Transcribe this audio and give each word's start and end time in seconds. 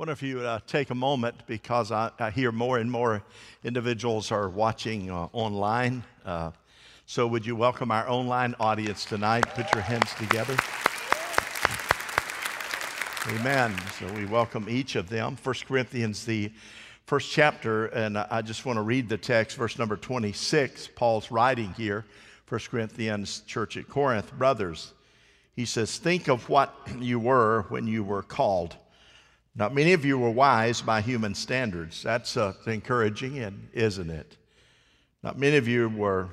wonder 0.00 0.14
if 0.14 0.22
you 0.22 0.36
would 0.36 0.46
uh, 0.46 0.58
take 0.66 0.88
a 0.88 0.94
moment 0.94 1.34
because 1.46 1.92
I, 1.92 2.10
I, 2.18 2.30
hear 2.30 2.52
more 2.52 2.78
and 2.78 2.90
more 2.90 3.22
individuals 3.62 4.32
are 4.32 4.48
watching 4.48 5.10
uh, 5.10 5.28
online. 5.34 6.02
Uh, 6.24 6.52
so, 7.04 7.26
would 7.26 7.44
you 7.44 7.54
welcome 7.54 7.90
our 7.90 8.08
online 8.08 8.54
audience 8.58 9.04
tonight? 9.04 9.44
Put 9.54 9.70
your 9.74 9.82
hands 9.82 10.14
together. 10.14 10.56
Amen. 13.28 13.76
So, 13.98 14.10
we 14.14 14.24
welcome 14.24 14.70
each 14.70 14.96
of 14.96 15.10
them. 15.10 15.36
1 15.42 15.54
Corinthians, 15.68 16.24
the 16.24 16.50
first 17.04 17.30
chapter, 17.30 17.88
and 17.88 18.16
I 18.16 18.40
just 18.40 18.64
want 18.64 18.78
to 18.78 18.82
read 18.82 19.06
the 19.06 19.18
text, 19.18 19.58
verse 19.58 19.78
number 19.78 19.98
26. 19.98 20.88
Paul's 20.96 21.30
writing 21.30 21.74
here, 21.74 22.06
1 22.48 22.58
Corinthians, 22.70 23.40
church 23.40 23.76
at 23.76 23.86
Corinth. 23.86 24.32
Brothers, 24.38 24.94
he 25.54 25.66
says, 25.66 25.98
Think 25.98 26.28
of 26.28 26.48
what 26.48 26.74
you 26.98 27.18
were 27.18 27.66
when 27.68 27.86
you 27.86 28.02
were 28.02 28.22
called. 28.22 28.76
Not 29.60 29.74
many 29.74 29.92
of 29.92 30.06
you 30.06 30.18
were 30.18 30.30
wise 30.30 30.80
by 30.80 31.02
human 31.02 31.34
standards. 31.34 32.02
That's 32.02 32.38
uh, 32.38 32.54
encouraging, 32.66 33.68
isn't 33.74 34.08
it? 34.08 34.38
Not 35.22 35.38
many 35.38 35.58
of 35.58 35.68
you 35.68 35.90
were 35.90 36.30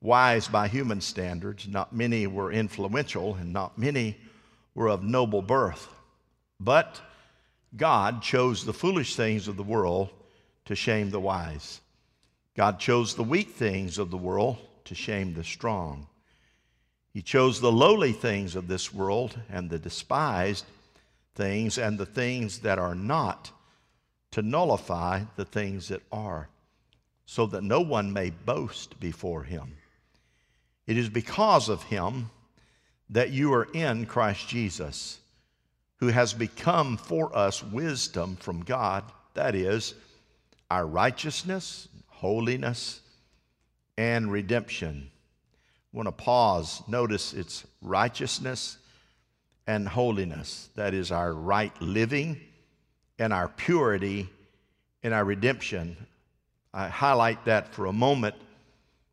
wise 0.00 0.48
by 0.48 0.66
human 0.66 1.00
standards. 1.00 1.68
Not 1.68 1.94
many 1.94 2.26
were 2.26 2.50
influential, 2.50 3.36
and 3.36 3.52
not 3.52 3.78
many 3.78 4.16
were 4.74 4.88
of 4.88 5.04
noble 5.04 5.42
birth. 5.42 5.94
But 6.58 7.00
God 7.76 8.20
chose 8.20 8.64
the 8.64 8.72
foolish 8.72 9.14
things 9.14 9.46
of 9.46 9.56
the 9.56 9.62
world 9.62 10.10
to 10.64 10.74
shame 10.74 11.10
the 11.10 11.20
wise. 11.20 11.80
God 12.56 12.80
chose 12.80 13.14
the 13.14 13.22
weak 13.22 13.50
things 13.50 13.96
of 13.96 14.10
the 14.10 14.18
world 14.18 14.56
to 14.86 14.96
shame 14.96 15.34
the 15.34 15.44
strong. 15.44 16.08
He 17.12 17.22
chose 17.22 17.60
the 17.60 17.70
lowly 17.70 18.10
things 18.10 18.56
of 18.56 18.66
this 18.66 18.92
world 18.92 19.38
and 19.48 19.70
the 19.70 19.78
despised 19.78 20.64
things 21.40 21.78
and 21.78 21.96
the 21.96 22.04
things 22.04 22.58
that 22.58 22.78
are 22.78 22.94
not 22.94 23.50
to 24.30 24.42
nullify 24.42 25.22
the 25.36 25.44
things 25.46 25.88
that 25.88 26.02
are, 26.12 26.50
so 27.24 27.46
that 27.46 27.64
no 27.64 27.80
one 27.80 28.12
may 28.12 28.28
boast 28.28 29.00
before 29.00 29.42
him. 29.42 29.72
It 30.86 30.98
is 30.98 31.08
because 31.08 31.70
of 31.70 31.82
him 31.84 32.28
that 33.08 33.30
you 33.30 33.54
are 33.54 33.68
in 33.72 34.04
Christ 34.04 34.48
Jesus, 34.48 35.18
who 35.96 36.08
has 36.08 36.34
become 36.34 36.98
for 36.98 37.34
us 37.34 37.64
wisdom 37.64 38.36
from 38.36 38.62
God, 38.62 39.02
that 39.32 39.54
is, 39.54 39.94
our 40.70 40.86
righteousness, 40.86 41.88
holiness, 42.06 43.00
and 43.96 44.30
redemption. 44.30 45.10
I 45.10 45.96
want 45.96 46.06
to 46.06 46.12
pause. 46.12 46.82
Notice 46.86 47.32
it's 47.32 47.66
righteousness 47.80 48.76
and 49.70 49.86
holiness. 49.86 50.68
That 50.74 50.94
is 50.94 51.12
our 51.12 51.32
right 51.32 51.72
living 51.80 52.40
and 53.20 53.32
our 53.32 53.46
purity 53.46 54.28
and 55.04 55.14
our 55.14 55.24
redemption. 55.24 55.96
I 56.74 56.88
highlight 56.88 57.44
that 57.44 57.72
for 57.72 57.86
a 57.86 57.92
moment 57.92 58.34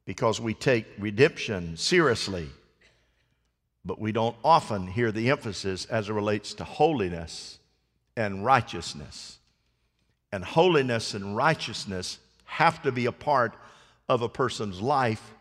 because 0.05 0.41
we 0.41 0.55
take 0.55 0.87
redemption 0.97 1.77
seriously, 1.77 2.49
but 3.85 3.99
we 3.99 4.11
don't 4.11 4.35
often 4.43 4.87
hear 4.87 5.11
the 5.11 5.29
emphasis 5.29 5.85
as 5.85 6.09
it 6.09 6.13
relates 6.13 6.55
to 6.55 6.63
holiness 6.63 7.59
and 8.15 8.43
righteousness. 8.43 9.37
And 10.31 10.43
holiness 10.43 11.13
and 11.13 11.35
righteousness 11.35 12.17
have 12.45 12.81
to 12.81 12.91
be 12.91 13.05
a 13.05 13.11
part 13.11 13.53
of 14.09 14.23
a 14.23 14.29
person's 14.29 14.81
life 14.81 15.35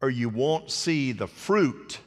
or 0.00 0.08
you 0.08 0.28
won't 0.28 0.70
see 0.70 1.10
the 1.10 1.26
fruit 1.26 1.98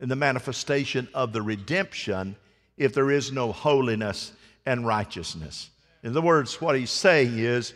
and 0.00 0.10
the 0.10 0.16
manifestation 0.16 1.08
of 1.14 1.32
the 1.32 1.42
redemption 1.42 2.36
if 2.76 2.94
there 2.94 3.10
is 3.10 3.30
no 3.30 3.52
holiness 3.52 4.32
and 4.64 4.86
righteousness. 4.86 5.70
In 6.02 6.10
other 6.10 6.22
words, 6.22 6.60
what 6.60 6.76
he's 6.76 6.90
saying 6.90 7.38
is 7.38 7.74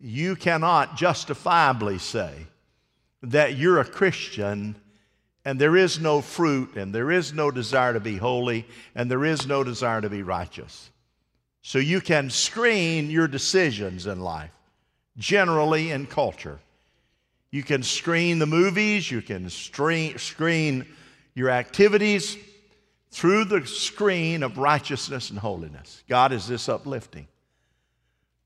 you 0.00 0.34
cannot 0.34 0.96
justifiably 0.96 1.98
say 1.98 2.46
that 3.22 3.56
you're 3.56 3.78
a 3.78 3.84
Christian 3.84 4.74
and 5.44 5.58
there 5.58 5.76
is 5.76 6.00
no 6.00 6.20
fruit 6.20 6.76
and 6.76 6.94
there 6.94 7.10
is 7.10 7.32
no 7.32 7.50
desire 7.50 7.92
to 7.92 8.00
be 8.00 8.16
holy 8.16 8.66
and 8.94 9.10
there 9.10 9.24
is 9.24 9.46
no 9.46 9.62
desire 9.62 10.00
to 10.00 10.08
be 10.08 10.22
righteous. 10.22 10.90
So 11.62 11.78
you 11.78 12.00
can 12.00 12.30
screen 12.30 13.10
your 13.10 13.28
decisions 13.28 14.06
in 14.06 14.20
life, 14.20 14.50
generally 15.16 15.90
in 15.90 16.06
culture. 16.06 16.58
You 17.50 17.62
can 17.62 17.82
screen 17.82 18.38
the 18.38 18.46
movies, 18.46 19.10
you 19.10 19.20
can 19.20 19.50
screen 19.50 20.86
your 21.34 21.50
activities 21.50 22.36
through 23.10 23.44
the 23.44 23.66
screen 23.66 24.42
of 24.42 24.58
righteousness 24.58 25.30
and 25.30 25.38
holiness. 25.38 26.02
God, 26.08 26.32
is 26.32 26.46
this 26.46 26.68
uplifting? 26.68 27.26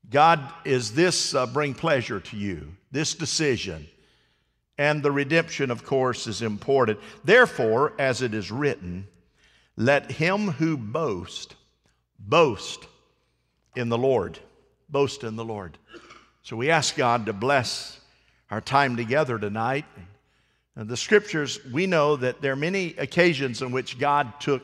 God, 0.09 0.39
is 0.65 0.93
this 0.93 1.35
uh, 1.35 1.45
bring 1.45 1.73
pleasure 1.73 2.19
to 2.19 2.37
you? 2.37 2.75
This 2.91 3.13
decision. 3.13 3.87
And 4.77 5.01
the 5.01 5.11
redemption, 5.11 5.71
of 5.71 5.83
course, 5.83 6.27
is 6.27 6.41
important. 6.41 6.99
Therefore, 7.23 7.93
as 7.97 8.21
it 8.21 8.33
is 8.33 8.51
written, 8.51 9.07
let 9.75 10.11
him 10.11 10.51
who 10.51 10.77
boast 10.77 11.55
boast 12.19 12.87
in 13.75 13.89
the 13.89 13.97
Lord. 13.97 14.39
Boast 14.89 15.23
in 15.23 15.35
the 15.35 15.45
Lord. 15.45 15.77
So 16.41 16.55
we 16.55 16.69
ask 16.69 16.95
God 16.95 17.25
to 17.25 17.33
bless 17.33 17.99
our 18.49 18.61
time 18.61 18.95
together 18.95 19.37
tonight. 19.37 19.85
The 20.79 20.95
scriptures, 20.95 21.59
we 21.71 21.87
know 21.87 22.17
that 22.17 22.39
there 22.39 22.53
are 22.53 22.55
many 22.55 22.93
occasions 22.99 23.63
in 23.63 23.71
which 23.71 23.97
God 23.97 24.39
took 24.39 24.61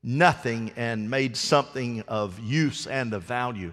nothing 0.00 0.70
and 0.76 1.10
made 1.10 1.36
something 1.36 2.02
of 2.06 2.38
use 2.38 2.86
and 2.86 3.12
of 3.12 3.24
value. 3.24 3.72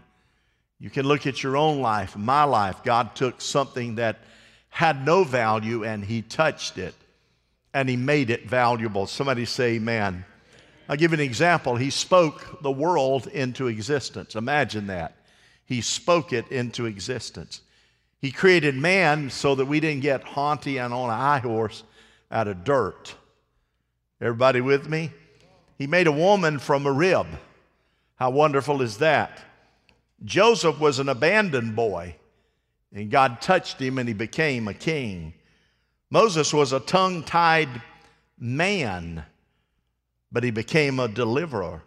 You 0.79 0.89
can 0.89 1.05
look 1.05 1.27
at 1.27 1.43
your 1.43 1.55
own 1.55 1.79
life, 1.79 2.17
my 2.17 2.43
life. 2.43 2.83
God 2.83 3.15
took 3.15 3.39
something 3.39 3.95
that 3.95 4.17
had 4.69 5.05
no 5.05 5.23
value 5.23 5.85
and 5.85 6.03
He 6.03 6.23
touched 6.23 6.79
it 6.79 6.95
and 7.71 7.87
He 7.87 7.97
made 7.97 8.31
it 8.31 8.49
valuable. 8.49 9.05
Somebody 9.05 9.45
say, 9.45 9.75
Amen. 9.75 10.25
I'll 10.87 10.95
give 10.95 11.13
an 11.13 11.19
example. 11.19 11.75
He 11.75 11.91
spoke 11.91 12.63
the 12.63 12.71
world 12.71 13.27
into 13.27 13.67
existence. 13.67 14.35
Imagine 14.35 14.87
that. 14.87 15.13
He 15.65 15.81
spoke 15.81 16.33
it 16.33 16.51
into 16.51 16.87
existence. 16.87 17.61
He 18.21 18.31
created 18.31 18.75
man 18.75 19.29
so 19.29 19.55
that 19.55 19.65
we 19.65 19.79
didn't 19.79 20.01
get 20.01 20.23
haunty 20.23 20.77
and 20.77 20.93
on 20.93 21.09
a 21.09 21.15
high 21.15 21.39
horse 21.39 21.83
out 22.31 22.47
of 22.47 22.63
dirt. 22.63 23.15
Everybody 24.21 24.61
with 24.61 24.87
me? 24.89 25.11
He 25.77 25.87
made 25.87 26.07
a 26.07 26.11
woman 26.11 26.59
from 26.59 26.85
a 26.85 26.91
rib. 26.91 27.27
How 28.15 28.31
wonderful 28.31 28.81
is 28.81 28.97
that? 28.97 29.39
Joseph 30.25 30.79
was 30.79 30.99
an 30.99 31.07
abandoned 31.07 31.77
boy, 31.77 32.17
and 32.93 33.09
God 33.09 33.39
touched 33.41 33.79
him 33.79 33.97
and 33.97 34.09
he 34.09 34.13
became 34.13 34.67
a 34.67 34.73
king. 34.73 35.33
Moses 36.09 36.53
was 36.53 36.73
a 36.73 36.81
tongue 36.81 37.23
tied 37.23 37.69
man, 38.37 39.23
but 40.31 40.43
he 40.43 40.51
became 40.51 40.99
a 40.99 41.07
deliverer. 41.07 41.81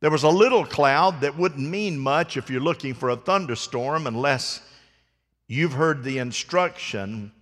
There 0.00 0.10
was 0.10 0.24
a 0.24 0.28
little 0.28 0.66
cloud 0.66 1.22
that 1.22 1.38
wouldn't 1.38 1.66
mean 1.66 1.98
much 1.98 2.36
if 2.36 2.50
you're 2.50 2.60
looking 2.60 2.92
for 2.92 3.08
a 3.08 3.16
thunderstorm 3.16 4.06
unless 4.06 4.60
You've 5.48 5.72
heard 5.72 6.04
the 6.04 6.18
instruction 6.18 7.32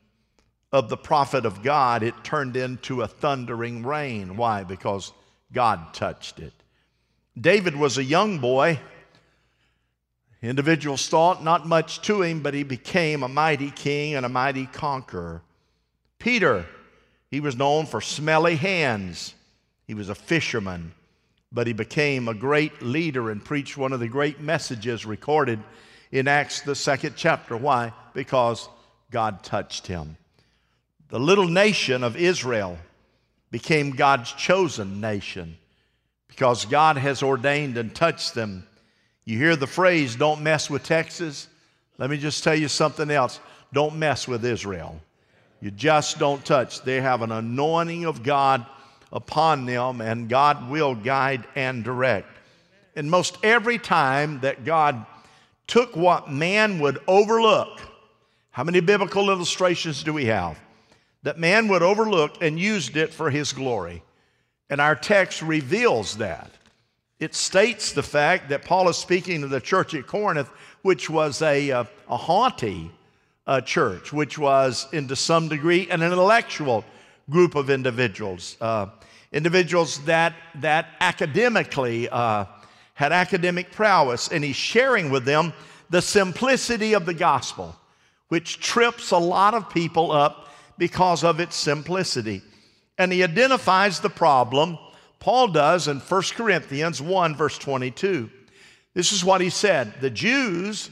of 0.73 0.89
the 0.89 0.97
prophet 0.97 1.45
of 1.45 1.63
God, 1.63 2.03
it 2.03 2.15
turned 2.23 2.57
into 2.57 3.03
a 3.03 3.09
thundering 3.09 3.85
rain. 3.85 4.37
Why? 4.37 4.63
Because 4.63 5.13
God 5.53 5.93
touched 5.93 6.39
it. 6.39 6.53
David 7.39 7.75
was 7.75 7.99
a 7.99 8.05
young 8.05 8.39
boy. 8.39 8.79
Individuals 10.41 11.09
thought 11.09 11.43
not 11.43 11.67
much 11.67 12.01
to 12.03 12.23
him, 12.23 12.43
but 12.43 12.55
he 12.55 12.63
became 12.63 13.23
a 13.23 13.29
mighty 13.29 13.71
king 13.71 14.15
and 14.15 14.25
a 14.25 14.29
mighty 14.29 14.67
conqueror. 14.67 15.43
Peter, 16.19 16.67
he 17.31 17.41
was 17.41 17.57
known 17.57 17.87
for 17.87 18.01
smelly 18.01 18.57
hands. 18.57 19.35
He 19.87 19.95
was 19.95 20.09
a 20.09 20.15
fisherman, 20.15 20.93
but 21.51 21.67
he 21.67 21.73
became 21.73 22.29
a 22.29 22.35
great 22.35 22.83
leader 22.83 23.31
and 23.31 23.45
preached 23.45 23.77
one 23.77 23.93
of 23.93 24.01
the 24.01 24.09
great 24.09 24.41
messages 24.41 25.05
recorded 25.05 25.61
in 26.13 26.29
Acts, 26.29 26.61
the 26.61 26.75
second 26.75 27.15
chapter. 27.17 27.57
Why? 27.57 27.93
Because 28.15 28.69
God 29.11 29.43
touched 29.43 29.87
him. 29.87 30.17
The 31.09 31.21
little 31.21 31.49
nation 31.49 32.03
of 32.03 32.17
Israel 32.17 32.79
became 33.51 33.91
God's 33.91 34.33
chosen 34.33 35.01
nation 35.01 35.57
because 36.29 36.65
God 36.65 36.97
has 36.97 37.23
ordained 37.23 37.79
and 37.79 37.95
touched 37.95 38.35
them. 38.35 38.67
You 39.25 39.39
hear 39.39 39.57
the 39.57 39.67
phrase, 39.67 40.17
don't 40.17 40.43
mess 40.43 40.69
with 40.69 40.83
Texas? 40.83 41.49
Let 41.99 42.11
me 42.11 42.19
just 42.19 42.45
tell 42.45 42.55
you 42.55 42.69
something 42.69 43.11
else. 43.11 43.41
Don't 43.73 43.97
mess 43.97 44.29
with 44.29 44.45
Israel. 44.45 45.01
You 45.61 45.71
just 45.71 46.19
don't 46.19 46.45
touch. 46.45 46.83
They 46.83 47.01
have 47.01 47.23
an 47.23 47.33
anointing 47.33 48.05
of 48.05 48.23
God 48.23 48.67
upon 49.13 49.65
them, 49.65 50.01
and 50.01 50.29
God 50.29 50.69
will 50.69 50.95
guide 50.95 51.45
and 51.55 51.83
direct. 51.83 52.29
And 52.95 53.11
most 53.11 53.39
every 53.43 53.79
time 53.79 54.41
that 54.41 54.65
God 54.65 55.07
took 55.67 55.97
what 55.97 56.31
man 56.31 56.79
would 56.79 56.99
overlook. 57.07 57.81
How 58.51 58.65
many 58.65 58.81
biblical 58.81 59.31
illustrations 59.31 60.03
do 60.03 60.13
we 60.13 60.27
have? 60.27 60.59
That 61.23 61.39
man 61.39 61.69
would 61.69 61.83
overlook 61.83 62.43
and 62.43 62.59
used 62.59 62.97
it 62.97 63.13
for 63.13 63.31
his 63.31 63.53
glory. 63.53 64.03
And 64.71 64.81
our 64.81 64.95
text 64.95 65.43
reveals 65.43 66.17
that. 66.19 66.51
it 67.19 67.35
states 67.35 67.93
the 67.93 68.03
fact 68.03 68.51
that 68.51 68.65
Paul 68.65 68.89
is 68.89 68.97
speaking 68.97 69.41
to 69.41 69.49
the 69.49 69.61
church 69.61 69.95
at 69.95 70.07
Corinth, 70.07 70.51
which 70.83 71.09
was 71.09 71.41
a, 71.43 71.71
a, 71.71 71.89
a 72.09 72.17
haughty 72.17 72.91
uh, 73.47 73.61
church, 73.63 74.13
which 74.13 74.37
was, 74.39 74.87
in 74.93 75.09
to 75.09 75.17
some 75.17 75.49
degree, 75.49 75.89
an 75.91 76.03
intellectual 76.03 76.85
group 77.31 77.55
of 77.55 77.71
individuals, 77.71 78.57
uh, 78.61 78.87
individuals 79.33 80.05
that, 80.05 80.35
that 80.57 80.89
academically 81.01 82.09
uh, 82.11 82.45
had 82.97 83.13
academic 83.13 83.71
prowess, 83.71 84.29
and 84.29 84.43
he's 84.43 84.57
sharing 84.57 85.11
with 85.11 85.25
them 85.25 85.53
the 85.91 86.03
simplicity 86.03 86.95
of 86.95 87.07
the 87.07 87.15
gospel, 87.15 87.77
which 88.29 88.59
trips 88.59 89.11
a 89.11 89.19
lot 89.19 89.55
of 89.55 89.71
people 89.71 90.11
up 90.11 90.49
because 90.79 91.23
of 91.23 91.39
its 91.39 91.55
simplicity. 91.55 92.43
And 92.99 93.13
he 93.13 93.23
identifies 93.23 94.01
the 94.01 94.11
problem 94.11 94.79
Paul 95.21 95.49
does 95.49 95.89
in 95.89 95.99
1 95.99 96.23
Corinthians 96.37 97.03
1, 97.03 97.37
verse 97.37 97.59
22. 97.59 98.31
This 98.95 99.13
is 99.13 99.25
what 99.25 99.41
he 99.41 99.51
said 99.51 99.95
The 100.01 100.11
Jews, 100.11 100.89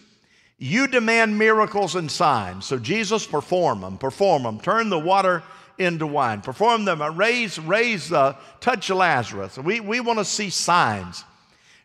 you 0.59 0.87
demand 0.87 1.39
miracles 1.39 1.95
and 1.95 2.11
signs. 2.11 2.67
So 2.67 2.79
Jesus, 2.79 3.27
perform 3.27 3.81
them, 3.81 3.97
perform 3.97 4.43
them. 4.43 4.61
Turn 4.61 4.91
the 4.91 4.99
water 4.99 5.43
into 5.79 6.07
wine. 6.07 6.43
Perform 6.43 6.85
them, 6.85 7.03
raise, 7.17 7.59
raise, 7.59 8.13
uh, 8.13 8.37
touch 8.61 8.91
Lazarus. 8.91 9.57
We, 9.57 9.81
we 9.81 10.01
want 10.01 10.19
to 10.19 10.25
see 10.25 10.51
signs. 10.51 11.25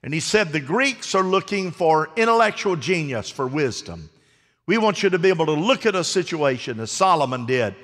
And 0.03 0.13
he 0.13 0.19
said, 0.19 0.51
The 0.51 0.59
Greeks 0.59 1.13
are 1.15 1.23
looking 1.23 1.71
for 1.71 2.09
intellectual 2.15 2.75
genius, 2.75 3.29
for 3.29 3.47
wisdom. 3.47 4.09
We 4.65 4.77
want 4.77 5.03
you 5.03 5.09
to 5.09 5.19
be 5.19 5.29
able 5.29 5.47
to 5.47 5.53
look 5.53 5.85
at 5.85 5.95
a 5.95 6.03
situation 6.03 6.79
as 6.79 6.91
Solomon 6.91 7.45
did 7.45 7.75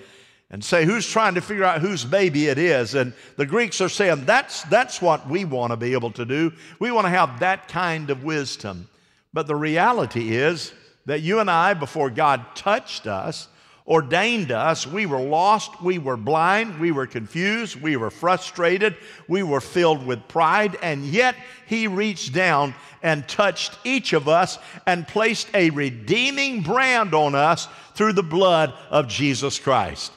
and 0.51 0.63
say 0.63 0.85
who's 0.85 1.07
trying 1.07 1.35
to 1.35 1.41
figure 1.41 1.63
out 1.63 1.81
whose 1.81 2.05
baby 2.05 2.47
it 2.47 2.57
is. 2.57 2.93
And 2.93 3.13
the 3.37 3.45
Greeks 3.45 3.81
are 3.81 3.89
saying 3.89 4.25
that's, 4.25 4.61
that's 4.63 5.01
what 5.01 5.27
we 5.27 5.45
want 5.45 5.71
to 5.71 5.77
be 5.77 5.93
able 5.93 6.11
to 6.11 6.25
do. 6.25 6.53
We 6.79 6.91
want 6.91 7.05
to 7.05 7.09
have 7.09 7.39
that 7.39 7.67
kind 7.67 8.09
of 8.09 8.23
wisdom. 8.23 8.87
But 9.33 9.47
the 9.47 9.55
reality 9.55 10.35
is 10.35 10.71
that 11.07 11.21
you 11.21 11.39
and 11.39 11.49
I, 11.49 11.73
before 11.73 12.09
God 12.09 12.45
touched 12.55 13.07
us, 13.07 13.47
ordained 13.87 14.51
us, 14.51 14.87
we 14.87 15.05
were 15.05 15.21
lost, 15.21 15.81
we 15.81 15.99
were 15.99 16.17
blind, 16.17 16.79
we 16.79 16.91
were 16.91 17.05
confused, 17.05 17.79
we 17.79 17.95
were 17.95 18.09
frustrated, 18.09 18.95
we 19.27 19.43
were 19.43 19.61
filled 19.61 20.05
with 20.05 20.27
pride, 20.27 20.75
and 20.81 21.05
yet 21.05 21.35
He 21.67 21.87
reached 21.87 22.33
down 22.33 22.73
and 23.03 23.27
touched 23.27 23.77
each 23.83 24.13
of 24.13 24.27
us 24.27 24.57
and 24.87 25.07
placed 25.07 25.47
a 25.53 25.69
redeeming 25.69 26.61
brand 26.61 27.13
on 27.13 27.35
us 27.35 27.67
through 27.93 28.13
the 28.13 28.23
blood 28.23 28.73
of 28.89 29.07
Jesus 29.07 29.59
Christ. 29.59 30.11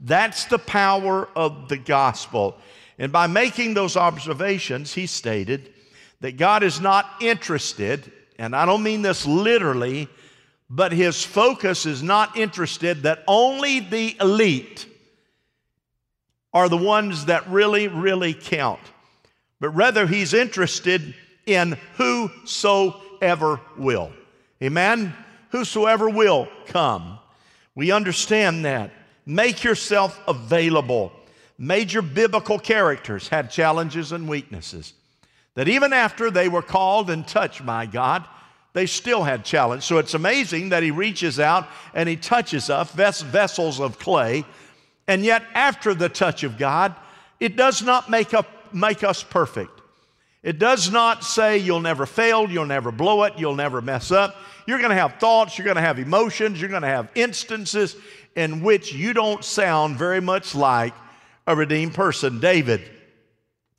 That's 0.00 0.44
the 0.44 0.58
power 0.58 1.28
of 1.34 1.68
the 1.68 1.78
gospel. 1.78 2.58
And 2.98 3.10
by 3.10 3.26
making 3.26 3.72
those 3.72 3.96
observations, 3.96 4.92
he 4.92 5.06
stated 5.06 5.72
that 6.20 6.36
God 6.36 6.62
is 6.62 6.80
not 6.80 7.06
interested, 7.20 8.12
and 8.38 8.54
I 8.54 8.66
don't 8.66 8.82
mean 8.82 9.00
this 9.00 9.26
literally, 9.26 10.08
but 10.70 10.92
his 10.92 11.22
focus 11.22 11.86
is 11.86 12.02
not 12.02 12.36
interested 12.36 13.02
that 13.02 13.22
only 13.26 13.80
the 13.80 14.16
elite 14.20 14.86
are 16.52 16.68
the 16.68 16.76
ones 16.76 17.26
that 17.26 17.48
really, 17.48 17.88
really 17.88 18.32
count, 18.32 18.80
but 19.60 19.70
rather 19.70 20.06
he's 20.06 20.32
interested 20.32 21.14
in 21.46 21.76
whosoever 21.96 23.60
will. 23.76 24.12
Amen? 24.62 25.14
Whosoever 25.50 26.08
will 26.08 26.48
come. 26.66 27.18
We 27.74 27.90
understand 27.90 28.64
that. 28.64 28.92
Make 29.26 29.64
yourself 29.64 30.18
available. 30.28 31.12
Major 31.58 32.02
biblical 32.02 32.58
characters 32.58 33.28
had 33.28 33.50
challenges 33.50 34.12
and 34.12 34.28
weaknesses. 34.28 34.92
That 35.54 35.68
even 35.68 35.92
after 35.92 36.30
they 36.30 36.48
were 36.48 36.62
called 36.62 37.10
and 37.10 37.26
touched 37.26 37.64
by 37.64 37.86
God, 37.86 38.24
they 38.74 38.86
still 38.86 39.22
had 39.22 39.44
challenge. 39.44 39.84
So 39.84 39.98
it's 39.98 40.14
amazing 40.14 40.68
that 40.68 40.82
he 40.82 40.90
reaches 40.90 41.40
out 41.40 41.68
and 41.94 42.08
he 42.08 42.16
touches 42.16 42.68
us, 42.68 43.22
vessels 43.22 43.80
of 43.80 43.98
clay, 43.98 44.44
and 45.08 45.24
yet 45.24 45.42
after 45.54 45.94
the 45.94 46.08
touch 46.08 46.42
of 46.42 46.58
God, 46.58 46.94
it 47.40 47.56
does 47.56 47.82
not 47.82 48.10
make, 48.10 48.34
up, 48.34 48.74
make 48.74 49.02
us 49.02 49.22
perfect. 49.22 49.80
It 50.42 50.58
does 50.58 50.90
not 50.90 51.24
say 51.24 51.58
you'll 51.58 51.80
never 51.80 52.04
fail, 52.04 52.50
you'll 52.50 52.66
never 52.66 52.92
blow 52.92 53.22
it, 53.22 53.34
you'll 53.38 53.54
never 53.54 53.80
mess 53.80 54.10
up. 54.10 54.36
You're 54.66 54.78
going 54.78 54.90
to 54.90 54.96
have 54.96 55.16
thoughts, 55.16 55.56
you're 55.56 55.64
going 55.64 55.76
to 55.76 55.80
have 55.80 55.98
emotions, 55.98 56.60
you're 56.60 56.70
going 56.70 56.82
to 56.82 56.88
have 56.88 57.08
instances 57.14 57.96
in 58.34 58.62
which 58.62 58.92
you 58.92 59.12
don't 59.12 59.44
sound 59.44 59.96
very 59.96 60.20
much 60.20 60.54
like 60.54 60.94
a 61.46 61.54
redeemed 61.54 61.94
person. 61.94 62.40
David, 62.40 62.82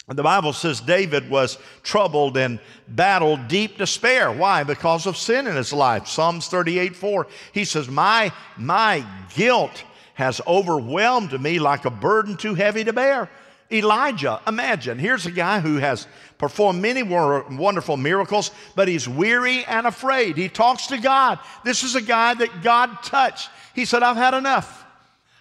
the 0.07 0.23
Bible 0.23 0.53
says 0.53 0.81
David 0.81 1.29
was 1.31 1.57
troubled 1.81 2.37
and 2.37 2.59
battled 2.87 3.47
deep 3.47 3.77
despair. 3.77 4.31
Why? 4.31 4.63
Because 4.63 5.07
of 5.07 5.17
sin 5.17 5.47
in 5.47 5.55
his 5.55 5.73
life. 5.73 6.07
Psalms 6.07 6.47
38 6.47 6.95
4, 6.95 7.27
he 7.53 7.65
says, 7.65 7.89
My, 7.89 8.31
my 8.55 9.03
guilt 9.33 9.83
has 10.13 10.41
overwhelmed 10.45 11.39
me 11.41 11.57
like 11.59 11.85
a 11.85 11.89
burden 11.89 12.37
too 12.37 12.53
heavy 12.53 12.83
to 12.83 12.93
bear. 12.93 13.29
Elijah, 13.71 14.39
imagine, 14.45 14.99
here's 14.99 15.25
a 15.25 15.31
guy 15.31 15.59
who 15.59 15.77
has 15.77 16.05
performed 16.37 16.81
many 16.81 17.01
wonderful 17.01 17.97
miracles, 17.97 18.51
but 18.75 18.87
he's 18.87 19.09
weary 19.09 19.65
and 19.65 19.87
afraid. 19.87 20.37
He 20.37 20.49
talks 20.49 20.87
to 20.87 20.99
God. 20.99 21.39
This 21.63 21.83
is 21.83 21.95
a 21.95 22.01
guy 22.01 22.35
that 22.35 22.61
God 22.61 23.01
touched. 23.01 23.49
He 23.73 23.85
said, 23.85 24.03
I've 24.03 24.17
had 24.17 24.35
enough. 24.35 24.85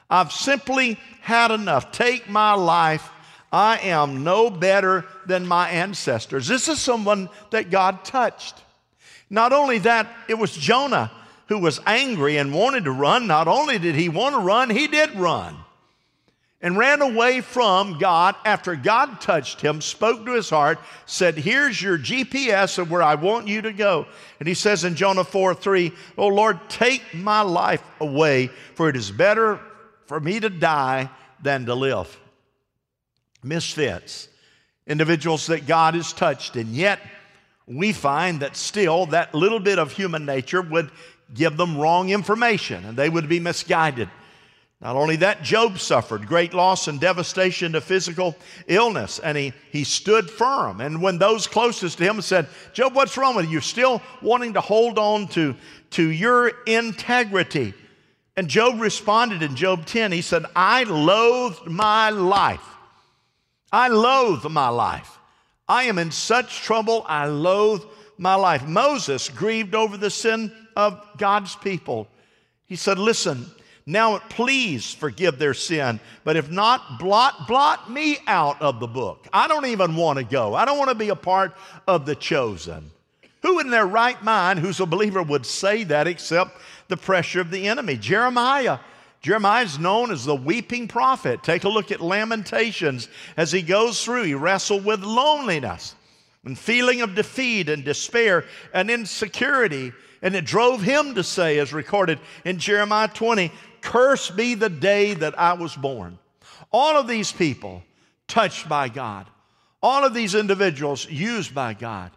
I've 0.08 0.32
simply 0.32 0.98
had 1.20 1.50
enough. 1.50 1.92
Take 1.92 2.28
my 2.28 2.54
life. 2.54 3.10
I 3.54 3.78
am 3.78 4.24
no 4.24 4.50
better 4.50 5.04
than 5.26 5.46
my 5.46 5.68
ancestors. 5.68 6.48
This 6.48 6.66
is 6.66 6.80
someone 6.80 7.28
that 7.50 7.70
God 7.70 8.04
touched. 8.04 8.60
Not 9.30 9.52
only 9.52 9.78
that, 9.78 10.08
it 10.26 10.34
was 10.34 10.56
Jonah 10.56 11.12
who 11.46 11.60
was 11.60 11.78
angry 11.86 12.36
and 12.36 12.52
wanted 12.52 12.82
to 12.84 12.90
run. 12.90 13.28
Not 13.28 13.46
only 13.46 13.78
did 13.78 13.94
he 13.94 14.08
want 14.08 14.34
to 14.34 14.40
run, 14.40 14.70
he 14.70 14.88
did 14.88 15.14
run 15.14 15.56
and 16.60 16.76
ran 16.76 17.00
away 17.00 17.42
from 17.42 17.98
God 17.98 18.34
after 18.44 18.74
God 18.74 19.20
touched 19.20 19.60
him, 19.60 19.80
spoke 19.80 20.26
to 20.26 20.32
his 20.32 20.50
heart, 20.50 20.80
said, 21.06 21.36
Here's 21.36 21.80
your 21.80 21.96
GPS 21.96 22.78
of 22.78 22.90
where 22.90 23.04
I 23.04 23.14
want 23.14 23.46
you 23.46 23.62
to 23.62 23.72
go. 23.72 24.06
And 24.40 24.48
he 24.48 24.54
says 24.54 24.82
in 24.82 24.96
Jonah 24.96 25.22
4 25.22 25.54
3, 25.54 25.92
Oh 26.18 26.26
Lord, 26.26 26.58
take 26.68 27.14
my 27.14 27.42
life 27.42 27.84
away, 28.00 28.48
for 28.74 28.88
it 28.88 28.96
is 28.96 29.12
better 29.12 29.60
for 30.06 30.18
me 30.18 30.40
to 30.40 30.50
die 30.50 31.08
than 31.40 31.66
to 31.66 31.76
live. 31.76 32.18
Misfits, 33.44 34.28
individuals 34.86 35.46
that 35.46 35.66
God 35.66 35.94
has 35.94 36.12
touched, 36.12 36.56
and 36.56 36.68
yet 36.68 37.00
we 37.66 37.92
find 37.92 38.40
that 38.40 38.56
still 38.56 39.06
that 39.06 39.34
little 39.34 39.60
bit 39.60 39.78
of 39.78 39.92
human 39.92 40.26
nature 40.26 40.62
would 40.62 40.90
give 41.32 41.56
them 41.56 41.78
wrong 41.78 42.10
information 42.10 42.84
and 42.84 42.96
they 42.96 43.08
would 43.08 43.28
be 43.28 43.40
misguided. 43.40 44.08
Not 44.80 44.96
only 44.96 45.16
that, 45.16 45.42
Job 45.42 45.78
suffered 45.78 46.26
great 46.26 46.52
loss 46.52 46.88
and 46.88 47.00
devastation 47.00 47.72
to 47.72 47.80
physical 47.80 48.36
illness, 48.66 49.18
and 49.18 49.38
he, 49.38 49.54
he 49.70 49.82
stood 49.82 50.28
firm. 50.28 50.82
And 50.82 51.00
when 51.00 51.16
those 51.16 51.46
closest 51.46 51.98
to 51.98 52.04
him 52.04 52.20
said, 52.20 52.48
Job, 52.74 52.94
what's 52.94 53.16
wrong 53.16 53.34
with 53.34 53.46
you? 53.46 53.52
You're 53.52 53.60
still 53.62 54.02
wanting 54.20 54.52
to 54.54 54.60
hold 54.60 54.98
on 54.98 55.28
to, 55.28 55.56
to 55.92 56.06
your 56.06 56.48
integrity. 56.66 57.72
And 58.36 58.46
Job 58.46 58.78
responded 58.78 59.42
in 59.42 59.56
Job 59.56 59.86
10, 59.86 60.12
he 60.12 60.20
said, 60.20 60.44
I 60.54 60.82
loathed 60.82 61.66
my 61.66 62.10
life. 62.10 62.73
I 63.74 63.88
loathe 63.88 64.44
my 64.44 64.68
life. 64.68 65.18
I 65.68 65.84
am 65.84 65.98
in 65.98 66.12
such 66.12 66.62
trouble, 66.62 67.04
I 67.08 67.26
loathe 67.26 67.82
my 68.16 68.36
life. 68.36 68.64
Moses 68.64 69.28
grieved 69.28 69.74
over 69.74 69.96
the 69.96 70.10
sin 70.10 70.52
of 70.76 71.04
God's 71.18 71.56
people. 71.56 72.06
He 72.66 72.76
said, 72.76 73.00
Listen, 73.00 73.46
now, 73.84 74.18
please 74.28 74.94
forgive 74.94 75.40
their 75.40 75.54
sin, 75.54 75.98
but 76.22 76.36
if 76.36 76.52
not, 76.52 77.00
blot, 77.00 77.48
blot 77.48 77.90
me 77.90 78.18
out 78.28 78.62
of 78.62 78.78
the 78.78 78.86
book. 78.86 79.26
I 79.32 79.48
don't 79.48 79.66
even 79.66 79.96
want 79.96 80.20
to 80.20 80.24
go. 80.24 80.54
I 80.54 80.64
don't 80.64 80.78
want 80.78 80.90
to 80.90 80.94
be 80.94 81.08
a 81.08 81.16
part 81.16 81.52
of 81.88 82.06
the 82.06 82.14
chosen. 82.14 82.92
Who 83.42 83.58
in 83.58 83.70
their 83.70 83.88
right 83.88 84.22
mind, 84.22 84.60
who's 84.60 84.78
a 84.78 84.86
believer, 84.86 85.20
would 85.20 85.44
say 85.44 85.82
that 85.82 86.06
except 86.06 86.60
the 86.86 86.96
pressure 86.96 87.40
of 87.40 87.50
the 87.50 87.66
enemy? 87.66 87.96
Jeremiah. 87.96 88.78
Jeremiah 89.24 89.64
is 89.64 89.78
known 89.78 90.10
as 90.10 90.26
the 90.26 90.36
weeping 90.36 90.86
prophet. 90.86 91.42
Take 91.42 91.64
a 91.64 91.68
look 91.70 91.90
at 91.90 92.02
Lamentations 92.02 93.08
as 93.38 93.50
he 93.50 93.62
goes 93.62 94.04
through. 94.04 94.24
He 94.24 94.34
wrestled 94.34 94.84
with 94.84 95.02
loneliness 95.02 95.94
and 96.44 96.58
feeling 96.58 97.00
of 97.00 97.14
defeat 97.14 97.70
and 97.70 97.82
despair 97.82 98.44
and 98.74 98.90
insecurity. 98.90 99.94
And 100.20 100.36
it 100.36 100.44
drove 100.44 100.82
him 100.82 101.14
to 101.14 101.24
say, 101.24 101.58
as 101.58 101.72
recorded 101.72 102.18
in 102.44 102.58
Jeremiah 102.58 103.08
20, 103.08 103.50
Cursed 103.80 104.36
be 104.36 104.52
the 104.56 104.68
day 104.68 105.14
that 105.14 105.38
I 105.38 105.54
was 105.54 105.74
born. 105.74 106.18
All 106.70 106.98
of 106.98 107.08
these 107.08 107.32
people 107.32 107.82
touched 108.28 108.68
by 108.68 108.90
God, 108.90 109.26
all 109.82 110.04
of 110.04 110.12
these 110.12 110.34
individuals 110.34 111.08
used 111.08 111.54
by 111.54 111.72
God, 111.72 112.10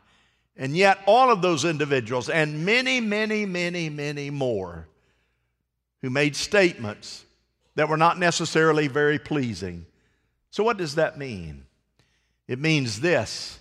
and 0.57 0.75
yet 0.75 0.99
all 1.05 1.31
of 1.31 1.41
those 1.41 1.63
individuals, 1.63 2.27
and 2.27 2.65
many, 2.65 2.99
many, 2.99 3.45
many, 3.45 3.89
many 3.89 4.29
more, 4.29 4.89
who 6.01 6.09
made 6.09 6.35
statements 6.35 7.25
that 7.75 7.89
were 7.89 7.97
not 7.97 8.19
necessarily 8.19 8.87
very 8.87 9.19
pleasing. 9.19 9.85
So, 10.49 10.63
what 10.63 10.77
does 10.77 10.95
that 10.95 11.17
mean? 11.17 11.65
It 12.47 12.59
means 12.59 12.99
this 13.01 13.59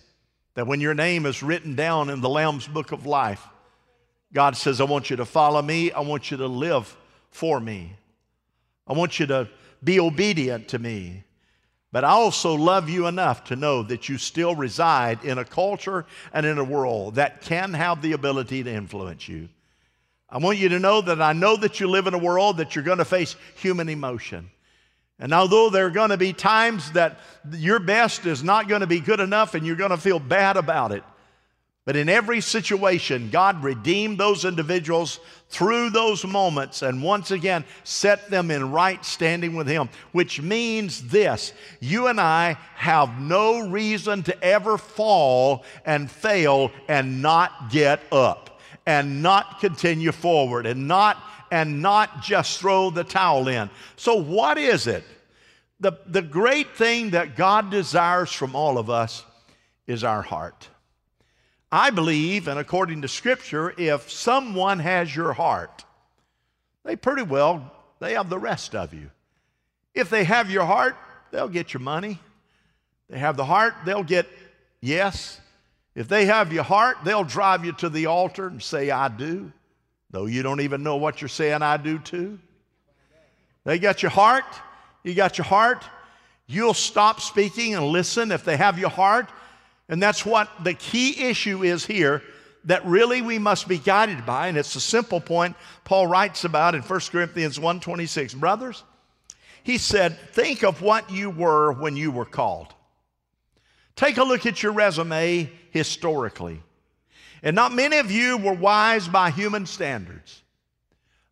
That 0.54 0.66
when 0.66 0.80
your 0.80 0.94
name 0.94 1.26
is 1.26 1.42
written 1.42 1.74
down 1.74 2.10
in 2.10 2.20
the 2.20 2.28
Lamb's 2.28 2.66
book 2.66 2.92
of 2.92 3.06
life, 3.06 3.46
God 4.32 4.56
says, 4.56 4.80
I 4.80 4.84
want 4.84 5.10
you 5.10 5.16
to 5.16 5.24
follow 5.24 5.62
me. 5.62 5.92
I 5.92 6.00
want 6.00 6.30
you 6.30 6.36
to 6.38 6.46
live 6.46 6.96
for 7.30 7.60
me. 7.60 7.92
I 8.86 8.92
want 8.92 9.18
you 9.18 9.26
to 9.26 9.48
be 9.82 10.00
obedient 10.00 10.68
to 10.68 10.78
me. 10.78 11.24
But 11.92 12.04
I 12.04 12.10
also 12.10 12.54
love 12.54 12.88
you 12.88 13.06
enough 13.06 13.44
to 13.44 13.56
know 13.56 13.82
that 13.84 14.08
you 14.08 14.18
still 14.18 14.54
reside 14.54 15.24
in 15.24 15.38
a 15.38 15.44
culture 15.44 16.04
and 16.32 16.44
in 16.44 16.58
a 16.58 16.64
world 16.64 17.14
that 17.14 17.40
can 17.40 17.72
have 17.74 18.02
the 18.02 18.12
ability 18.12 18.62
to 18.64 18.70
influence 18.70 19.28
you. 19.28 19.48
I 20.36 20.38
want 20.38 20.58
you 20.58 20.68
to 20.68 20.78
know 20.78 21.00
that 21.00 21.22
I 21.22 21.32
know 21.32 21.56
that 21.56 21.80
you 21.80 21.88
live 21.88 22.06
in 22.06 22.12
a 22.12 22.18
world 22.18 22.58
that 22.58 22.74
you're 22.76 22.84
going 22.84 22.98
to 22.98 23.06
face 23.06 23.36
human 23.54 23.88
emotion. 23.88 24.50
And 25.18 25.32
although 25.32 25.70
there 25.70 25.86
are 25.86 25.90
going 25.90 26.10
to 26.10 26.18
be 26.18 26.34
times 26.34 26.92
that 26.92 27.20
your 27.52 27.78
best 27.78 28.26
is 28.26 28.44
not 28.44 28.68
going 28.68 28.82
to 28.82 28.86
be 28.86 29.00
good 29.00 29.18
enough 29.18 29.54
and 29.54 29.66
you're 29.66 29.76
going 29.76 29.92
to 29.92 29.96
feel 29.96 30.18
bad 30.18 30.58
about 30.58 30.92
it, 30.92 31.02
but 31.86 31.96
in 31.96 32.10
every 32.10 32.42
situation, 32.42 33.30
God 33.30 33.64
redeemed 33.64 34.18
those 34.18 34.44
individuals 34.44 35.20
through 35.48 35.88
those 35.88 36.22
moments 36.22 36.82
and 36.82 37.02
once 37.02 37.30
again 37.30 37.64
set 37.84 38.28
them 38.28 38.50
in 38.50 38.70
right 38.70 39.02
standing 39.06 39.56
with 39.56 39.66
Him, 39.66 39.88
which 40.12 40.42
means 40.42 41.08
this 41.08 41.54
you 41.80 42.08
and 42.08 42.20
I 42.20 42.58
have 42.74 43.18
no 43.18 43.70
reason 43.70 44.22
to 44.24 44.44
ever 44.44 44.76
fall 44.76 45.64
and 45.86 46.10
fail 46.10 46.72
and 46.88 47.22
not 47.22 47.70
get 47.70 48.02
up 48.12 48.45
and 48.86 49.22
not 49.22 49.60
continue 49.60 50.12
forward 50.12 50.64
and 50.64 50.88
not 50.88 51.22
and 51.50 51.82
not 51.82 52.22
just 52.22 52.58
throw 52.58 52.90
the 52.90 53.04
towel 53.04 53.48
in. 53.48 53.70
So 53.96 54.16
what 54.16 54.58
is 54.58 54.86
it? 54.86 55.04
The, 55.78 55.92
the 56.06 56.22
great 56.22 56.76
thing 56.76 57.10
that 57.10 57.36
God 57.36 57.70
desires 57.70 58.32
from 58.32 58.56
all 58.56 58.78
of 58.78 58.90
us 58.90 59.24
is 59.86 60.02
our 60.02 60.22
heart. 60.22 60.68
I 61.70 61.90
believe, 61.90 62.48
and 62.48 62.58
according 62.58 63.02
to 63.02 63.08
Scripture, 63.08 63.74
if 63.76 64.10
someone 64.10 64.78
has 64.78 65.14
your 65.14 65.32
heart, 65.32 65.84
they 66.84 66.96
pretty 66.96 67.22
well, 67.22 67.72
they 67.98 68.14
have 68.14 68.30
the 68.30 68.38
rest 68.38 68.74
of 68.74 68.94
you. 68.94 69.10
If 69.94 70.08
they 70.08 70.24
have 70.24 70.50
your 70.50 70.64
heart, 70.64 70.96
they'll 71.30 71.48
get 71.48 71.74
your 71.74 71.80
money. 71.80 72.18
They 73.08 73.18
have 73.18 73.36
the 73.36 73.44
heart, 73.44 73.74
they'll 73.84 74.02
get 74.02 74.26
yes. 74.80 75.40
If 75.96 76.08
they 76.08 76.26
have 76.26 76.52
your 76.52 76.62
heart, 76.62 76.98
they'll 77.04 77.24
drive 77.24 77.64
you 77.64 77.72
to 77.72 77.88
the 77.88 78.06
altar 78.06 78.46
and 78.46 78.62
say, 78.62 78.90
I 78.90 79.08
do, 79.08 79.50
though 80.10 80.26
you 80.26 80.42
don't 80.42 80.60
even 80.60 80.82
know 80.82 80.96
what 80.96 81.22
you're 81.22 81.28
saying, 81.28 81.62
I 81.62 81.78
do 81.78 81.98
too. 81.98 82.38
They 83.64 83.78
got 83.78 84.02
your 84.02 84.10
heart, 84.10 84.44
you 85.02 85.14
got 85.14 85.38
your 85.38 85.46
heart. 85.46 85.82
You'll 86.46 86.74
stop 86.74 87.20
speaking 87.20 87.74
and 87.74 87.86
listen 87.86 88.30
if 88.30 88.44
they 88.44 88.56
have 88.56 88.78
your 88.78 88.90
heart. 88.90 89.28
And 89.88 90.00
that's 90.00 90.24
what 90.24 90.48
the 90.62 90.74
key 90.74 91.28
issue 91.28 91.64
is 91.64 91.84
here 91.84 92.22
that 92.66 92.84
really 92.84 93.22
we 93.22 93.38
must 93.38 93.66
be 93.66 93.78
guided 93.78 94.24
by. 94.26 94.48
And 94.48 94.56
it's 94.56 94.76
a 94.76 94.80
simple 94.80 95.20
point 95.20 95.56
Paul 95.84 96.06
writes 96.06 96.44
about 96.44 96.76
in 96.76 96.82
1 96.82 97.00
Corinthians 97.10 97.58
1:26. 97.58 98.36
Brothers, 98.36 98.84
he 99.64 99.78
said, 99.78 100.16
think 100.32 100.62
of 100.62 100.82
what 100.82 101.10
you 101.10 101.30
were 101.30 101.72
when 101.72 101.96
you 101.96 102.12
were 102.12 102.24
called. 102.24 102.75
Take 103.96 104.18
a 104.18 104.24
look 104.24 104.46
at 104.46 104.62
your 104.62 104.72
resume 104.72 105.50
historically. 105.70 106.62
And 107.42 107.56
not 107.56 107.72
many 107.72 107.98
of 107.98 108.10
you 108.10 108.36
were 108.36 108.52
wise 108.52 109.08
by 109.08 109.30
human 109.30 109.66
standards. 109.66 110.42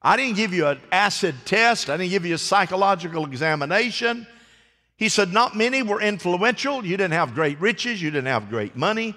I 0.01 0.17
didn't 0.17 0.37
give 0.37 0.53
you 0.53 0.67
an 0.67 0.81
acid 0.93 1.35
test, 1.45 1.89
I 1.89 1.97
didn't 1.97 2.11
give 2.11 2.27
you 2.27 2.35
a 2.35 2.39
psychological 2.39 3.25
examination. 3.27 4.27
He 4.97 5.09
said, 5.09 5.33
Not 5.33 5.57
many 5.57 5.83
were 5.83 6.01
influential. 6.01 6.85
You 6.85 6.97
didn't 6.97 7.15
have 7.15 7.35
great 7.35 7.61
riches, 7.61 8.01
you 8.01 8.11
didn't 8.11 8.27
have 8.27 8.49
great 8.49 8.77
money, 8.77 9.17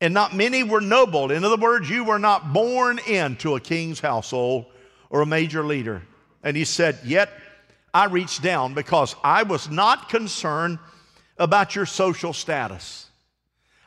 and 0.00 0.14
not 0.14 0.34
many 0.34 0.62
were 0.62 0.80
noble. 0.80 1.30
In 1.30 1.44
other 1.44 1.56
words, 1.56 1.90
you 1.90 2.04
were 2.04 2.18
not 2.18 2.52
born 2.52 2.98
into 3.06 3.56
a 3.56 3.60
king's 3.60 4.00
household 4.00 4.66
or 5.10 5.20
a 5.20 5.26
major 5.26 5.64
leader. 5.64 6.02
And 6.42 6.56
he 6.56 6.64
said, 6.64 6.98
Yet 7.04 7.30
I 7.92 8.06
reached 8.06 8.42
down 8.42 8.74
because 8.74 9.16
I 9.24 9.42
was 9.42 9.68
not 9.68 10.08
concerned 10.08 10.78
about 11.38 11.74
your 11.74 11.86
social 11.86 12.32
status. 12.32 13.06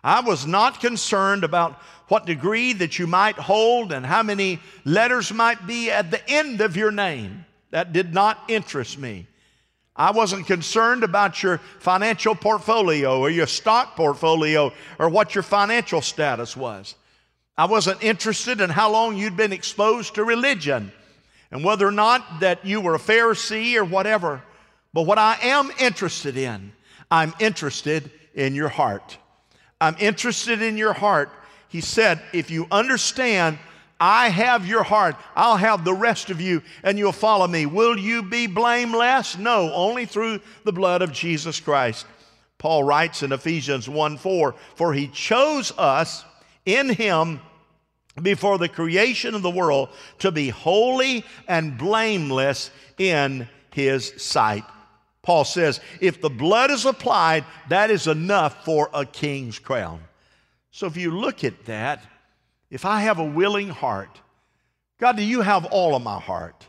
I 0.04 0.22
was 0.22 0.46
not 0.46 0.80
concerned 0.80 1.44
about 1.44 1.74
what 2.08 2.26
degree 2.26 2.74
that 2.74 2.98
you 2.98 3.08
might 3.08 3.36
hold 3.36 3.92
and 3.92 4.06
how 4.06 4.24
many 4.24 4.60
letters 4.86 5.32
might 5.32 5.68
be 5.68 5.92
at 5.92 6.12
the 6.12 6.30
end 6.30 6.62
of 6.62 6.76
your 6.76 6.92
name. 6.92 7.46
That 7.72 7.94
did 7.94 8.14
not 8.14 8.40
interest 8.48 8.98
me. 8.98 9.28
I 9.96 10.12
wasn't 10.12 10.48
concerned 10.48 11.04
about 11.04 11.44
your 11.44 11.58
financial 11.80 12.34
portfolio 12.34 13.20
or 13.20 13.30
your 13.30 13.48
stock 13.48 13.96
portfolio 13.98 14.72
or 14.98 15.10
what 15.10 15.36
your 15.36 15.44
financial 15.44 16.02
status 16.02 16.56
was. 16.56 16.96
I 17.58 17.66
wasn't 17.66 18.02
interested 18.02 18.62
in 18.62 18.70
how 18.70 18.90
long 18.92 19.18
you'd 19.18 19.36
been 19.36 19.52
exposed 19.52 20.16
to 20.16 20.24
religion 20.24 20.94
and 21.52 21.64
whether 21.64 21.86
or 21.86 21.92
not 21.92 22.40
that 22.40 22.66
you 22.66 22.80
were 22.80 22.96
a 22.96 23.00
Pharisee 23.00 23.76
or 23.76 23.84
whatever. 23.84 24.42
But 24.94 25.02
what 25.02 25.18
I 25.18 25.38
am 25.42 25.70
interested 25.78 26.38
in, 26.38 26.72
I'm 27.12 27.34
interested 27.40 28.12
in 28.34 28.56
your 28.56 28.70
heart. 28.70 29.18
I'm 29.82 29.96
interested 30.00 30.62
in 30.62 30.78
your 30.78 30.94
heart. 30.94 31.30
He 31.70 31.82
said, 31.82 32.22
if 32.34 32.52
you 32.52 32.68
understand 32.72 33.58
I 34.00 34.30
have 34.30 34.66
your 34.66 34.84
heart. 34.84 35.18
I'll 35.36 35.58
have 35.58 35.84
the 35.84 35.94
rest 35.94 36.30
of 36.30 36.40
you, 36.40 36.62
and 36.84 36.98
you'll 36.98 37.12
follow 37.12 37.48
me. 37.48 37.66
Will 37.66 37.98
you 37.98 38.24
be 38.24 38.48
blameless? 38.48 39.38
No, 39.38 39.74
only 39.74 40.06
through 40.06 40.40
the 40.64 40.72
blood 40.72 41.02
of 41.02 41.12
Jesus 41.12 41.60
Christ. 41.60 42.06
Paul 42.58 42.84
writes 42.84 43.24
in 43.24 43.34
Ephesians 43.34 43.90
1 43.90 44.18
4, 44.18 44.56
For 44.76 44.94
he 44.94 45.08
chose 45.08 45.74
us 45.78 46.24
in 46.66 46.90
him 46.90 47.42
before 48.22 48.58
the 48.58 48.70
creation 48.70 49.36
of 49.36 49.42
the 49.42 49.50
world 49.50 49.90
to 50.20 50.32
be 50.32 50.50
holy 50.50 51.26
and 51.48 51.78
blameless 51.78 52.72
in 52.98 53.48
his 53.74 54.14
sight. 54.18 54.64
Paul 55.30 55.46
says, 55.46 55.80
if 56.02 56.22
the 56.22 56.30
blood 56.32 56.72
is 56.72 56.86
applied, 56.86 57.46
that 57.68 57.92
is 57.92 58.08
enough 58.08 58.66
for 58.66 58.90
a 58.92 59.06
king's 59.06 59.60
crown. 59.60 60.02
So 60.72 60.88
if 60.88 60.98
you 60.98 61.12
look 61.12 61.44
at 61.44 61.66
that, 61.66 62.04
if 62.72 62.84
I 62.84 63.02
have 63.02 63.20
a 63.20 63.24
willing 63.24 63.70
heart, 63.70 64.10
God, 65.00 65.18
do 65.18 65.24
you 65.24 65.42
have 65.42 65.66
all 65.66 65.94
of 65.94 66.02
my 66.02 66.20
heart? 66.20 66.66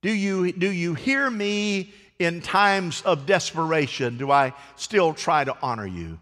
Do 0.00 0.10
you, 0.10 0.50
do 0.50 0.72
you 0.72 0.94
hear 0.94 1.28
me 1.28 1.92
in 2.18 2.40
times 2.40 3.02
of 3.02 3.26
desperation? 3.26 4.16
Do 4.16 4.30
I 4.30 4.54
still 4.76 5.12
try 5.12 5.44
to 5.44 5.54
honor 5.60 5.86
you? 5.86 6.18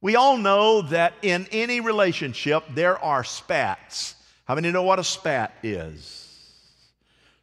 We 0.00 0.16
all 0.16 0.38
know 0.38 0.80
that 0.80 1.12
in 1.20 1.46
any 1.52 1.80
relationship 1.80 2.64
there 2.70 2.98
are 2.98 3.24
spats. 3.24 4.14
How 4.46 4.54
many 4.54 4.72
know 4.72 4.84
what 4.84 4.98
a 4.98 5.04
spat 5.04 5.52
is? 5.62 6.24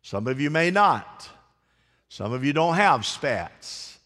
Some 0.02 0.25
of 0.25 0.42
you 0.42 0.50
may 0.50 0.72
not. 0.72 1.30
Some 2.15 2.31
of 2.31 2.45
you 2.45 2.53
don't 2.53 2.75
have 2.75 3.05
spats. 3.05 4.00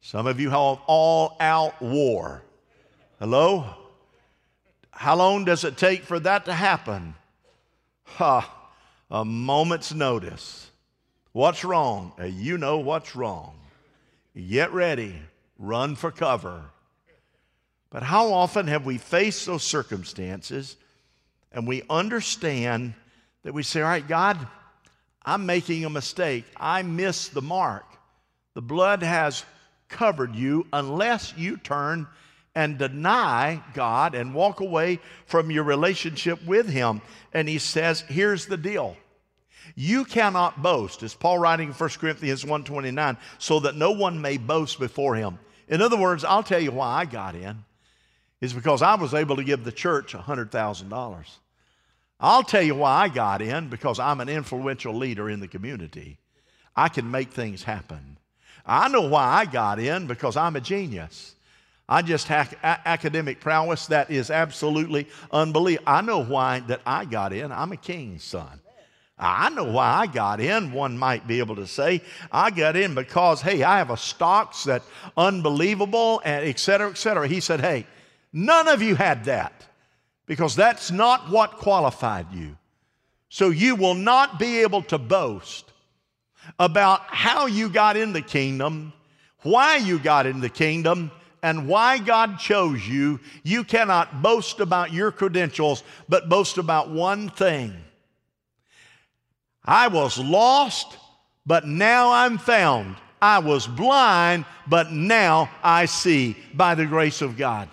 Some 0.00 0.26
of 0.26 0.40
you 0.40 0.48
have 0.48 0.78
all 0.86 1.36
out 1.40 1.82
war. 1.82 2.42
Hello? 3.18 3.66
How 4.90 5.14
long 5.14 5.44
does 5.44 5.64
it 5.64 5.76
take 5.76 6.04
for 6.04 6.18
that 6.20 6.46
to 6.46 6.54
happen? 6.54 7.14
Ha, 8.04 8.50
a 9.10 9.26
moment's 9.26 9.92
notice. 9.92 10.70
What's 11.32 11.62
wrong? 11.62 12.14
Uh, 12.18 12.24
you 12.24 12.56
know 12.56 12.78
what's 12.78 13.14
wrong. 13.14 13.52
Get 14.34 14.72
ready, 14.72 15.16
run 15.58 15.96
for 15.96 16.10
cover. 16.10 16.62
But 17.90 18.04
how 18.04 18.32
often 18.32 18.68
have 18.68 18.86
we 18.86 18.96
faced 18.96 19.44
those 19.44 19.64
circumstances 19.64 20.78
and 21.52 21.68
we 21.68 21.82
understand 21.90 22.94
that 23.42 23.52
we 23.52 23.62
say, 23.64 23.82
All 23.82 23.88
right, 23.90 24.08
God, 24.08 24.48
I'm 25.30 25.46
making 25.46 25.84
a 25.84 25.90
mistake. 25.90 26.44
I 26.56 26.82
missed 26.82 27.34
the 27.34 27.40
mark. 27.40 27.84
The 28.54 28.62
blood 28.62 29.04
has 29.04 29.44
covered 29.88 30.34
you 30.34 30.66
unless 30.72 31.32
you 31.36 31.56
turn 31.56 32.08
and 32.56 32.78
deny 32.78 33.62
God 33.72 34.16
and 34.16 34.34
walk 34.34 34.58
away 34.58 34.98
from 35.26 35.52
your 35.52 35.62
relationship 35.62 36.44
with 36.44 36.68
Him. 36.68 37.00
And 37.32 37.48
He 37.48 37.58
says, 37.58 38.00
here's 38.08 38.46
the 38.46 38.56
deal. 38.56 38.96
You 39.76 40.04
cannot 40.04 40.64
boast, 40.64 41.04
as 41.04 41.14
Paul 41.14 41.38
writing 41.38 41.68
in 41.68 41.74
1 41.74 41.90
Corinthians 41.90 42.44
1.29, 42.44 43.16
so 43.38 43.60
that 43.60 43.76
no 43.76 43.92
one 43.92 44.20
may 44.20 44.36
boast 44.36 44.80
before 44.80 45.14
him. 45.14 45.38
In 45.68 45.80
other 45.80 45.96
words, 45.96 46.24
I'll 46.24 46.42
tell 46.42 46.58
you 46.58 46.72
why 46.72 46.88
I 46.88 47.04
got 47.04 47.36
in, 47.36 47.64
is 48.40 48.52
because 48.52 48.82
I 48.82 48.96
was 48.96 49.14
able 49.14 49.36
to 49.36 49.44
give 49.44 49.62
the 49.62 49.70
church 49.70 50.12
$100,000. 50.12 51.24
I'll 52.20 52.42
tell 52.42 52.62
you 52.62 52.74
why 52.74 53.02
I 53.02 53.08
got 53.08 53.40
in, 53.40 53.68
because 53.68 53.98
I'm 53.98 54.20
an 54.20 54.28
influential 54.28 54.94
leader 54.94 55.30
in 55.30 55.40
the 55.40 55.48
community. 55.48 56.18
I 56.76 56.88
can 56.88 57.10
make 57.10 57.32
things 57.32 57.62
happen. 57.62 58.18
I 58.66 58.88
know 58.88 59.02
why 59.08 59.24
I 59.24 59.46
got 59.46 59.78
in, 59.78 60.06
because 60.06 60.36
I'm 60.36 60.54
a 60.54 60.60
genius. 60.60 61.34
I 61.88 62.02
just 62.02 62.28
have 62.28 62.54
academic 62.62 63.40
prowess 63.40 63.86
that 63.86 64.10
is 64.10 64.30
absolutely 64.30 65.08
unbelievable. 65.32 65.88
I 65.88 66.02
know 66.02 66.22
why 66.22 66.60
that 66.60 66.82
I 66.86 67.04
got 67.04 67.32
in. 67.32 67.50
I'm 67.50 67.72
a 67.72 67.76
king's 67.76 68.22
son. 68.22 68.60
I 69.18 69.50
know 69.50 69.64
why 69.64 69.86
I 69.86 70.06
got 70.06 70.40
in, 70.40 70.72
one 70.72 70.96
might 70.96 71.26
be 71.26 71.40
able 71.40 71.56
to 71.56 71.66
say. 71.66 72.00
I 72.30 72.50
got 72.50 72.76
in 72.76 72.94
because, 72.94 73.42
hey, 73.42 73.62
I 73.62 73.78
have 73.78 73.90
a 73.90 73.96
stocks 73.96 74.64
that 74.64 74.82
unbelievable, 75.16 76.22
and 76.24 76.46
et 76.46 76.58
cetera, 76.58 76.90
et 76.90 76.96
cetera. 76.96 77.28
He 77.28 77.40
said, 77.40 77.60
hey, 77.60 77.86
None 78.32 78.68
of 78.68 78.80
you 78.82 78.94
had 78.94 79.24
that 79.24 79.66
because 80.30 80.54
that's 80.54 80.92
not 80.92 81.28
what 81.28 81.56
qualified 81.56 82.32
you. 82.32 82.56
So 83.30 83.50
you 83.50 83.74
will 83.74 83.96
not 83.96 84.38
be 84.38 84.60
able 84.60 84.82
to 84.82 84.96
boast 84.96 85.72
about 86.56 87.00
how 87.08 87.46
you 87.46 87.68
got 87.68 87.96
in 87.96 88.12
the 88.12 88.22
kingdom, 88.22 88.92
why 89.42 89.78
you 89.78 89.98
got 89.98 90.26
in 90.26 90.38
the 90.38 90.48
kingdom, 90.48 91.10
and 91.42 91.66
why 91.66 91.98
God 91.98 92.38
chose 92.38 92.86
you. 92.86 93.18
You 93.42 93.64
cannot 93.64 94.22
boast 94.22 94.60
about 94.60 94.92
your 94.92 95.10
credentials, 95.10 95.82
but 96.08 96.28
boast 96.28 96.58
about 96.58 96.90
one 96.90 97.28
thing. 97.30 97.74
I 99.64 99.88
was 99.88 100.16
lost, 100.16 100.96
but 101.44 101.66
now 101.66 102.12
I'm 102.12 102.38
found. 102.38 102.94
I 103.20 103.40
was 103.40 103.66
blind, 103.66 104.44
but 104.68 104.92
now 104.92 105.50
I 105.60 105.86
see 105.86 106.36
by 106.54 106.76
the 106.76 106.86
grace 106.86 107.20
of 107.20 107.36
God. 107.36 107.68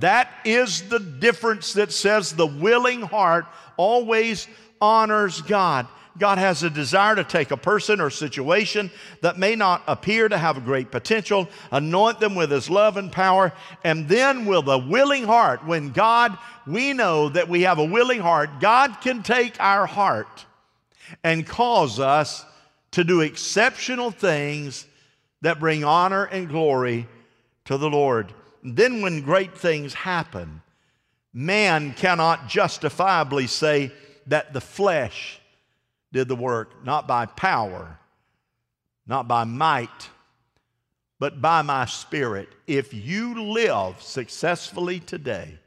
That 0.00 0.30
is 0.44 0.88
the 0.88 0.98
difference 0.98 1.74
that 1.74 1.92
says 1.92 2.32
the 2.32 2.46
willing 2.46 3.02
heart 3.02 3.46
always 3.76 4.48
honors 4.80 5.40
God. 5.42 5.86
God 6.18 6.38
has 6.38 6.62
a 6.62 6.70
desire 6.70 7.16
to 7.16 7.24
take 7.24 7.50
a 7.50 7.56
person 7.56 8.00
or 8.00 8.10
situation 8.10 8.90
that 9.22 9.38
may 9.38 9.56
not 9.56 9.82
appear 9.86 10.28
to 10.28 10.36
have 10.36 10.64
great 10.64 10.90
potential, 10.90 11.48
anoint 11.70 12.20
them 12.20 12.34
with 12.34 12.50
His 12.50 12.68
love 12.68 12.96
and 12.96 13.10
power, 13.10 13.52
and 13.82 14.08
then 14.08 14.44
with 14.44 14.68
a 14.68 14.78
willing 14.78 15.24
heart, 15.24 15.64
when 15.64 15.90
God, 15.90 16.36
we 16.66 16.92
know 16.92 17.30
that 17.30 17.48
we 17.48 17.62
have 17.62 17.78
a 17.78 17.84
willing 17.84 18.20
heart, 18.20 18.60
God 18.60 19.00
can 19.00 19.22
take 19.22 19.58
our 19.58 19.86
heart 19.86 20.44
and 21.24 21.46
cause 21.46 21.98
us 21.98 22.44
to 22.92 23.04
do 23.04 23.22
exceptional 23.22 24.10
things 24.10 24.86
that 25.40 25.60
bring 25.60 25.82
honor 25.82 26.24
and 26.24 26.48
glory 26.48 27.08
to 27.64 27.78
the 27.78 27.88
Lord. 27.88 28.32
Then, 28.62 29.02
when 29.02 29.22
great 29.22 29.56
things 29.56 29.92
happen, 29.92 30.62
man 31.32 31.94
cannot 31.94 32.48
justifiably 32.48 33.46
say 33.46 33.92
that 34.26 34.52
the 34.52 34.60
flesh 34.60 35.40
did 36.12 36.28
the 36.28 36.36
work, 36.36 36.84
not 36.84 37.08
by 37.08 37.26
power, 37.26 37.98
not 39.06 39.26
by 39.26 39.44
might, 39.44 40.10
but 41.18 41.40
by 41.40 41.62
my 41.62 41.86
spirit. 41.86 42.48
If 42.66 42.92
you 42.92 43.42
live 43.42 44.00
successfully 44.00 45.00
today 45.00 45.58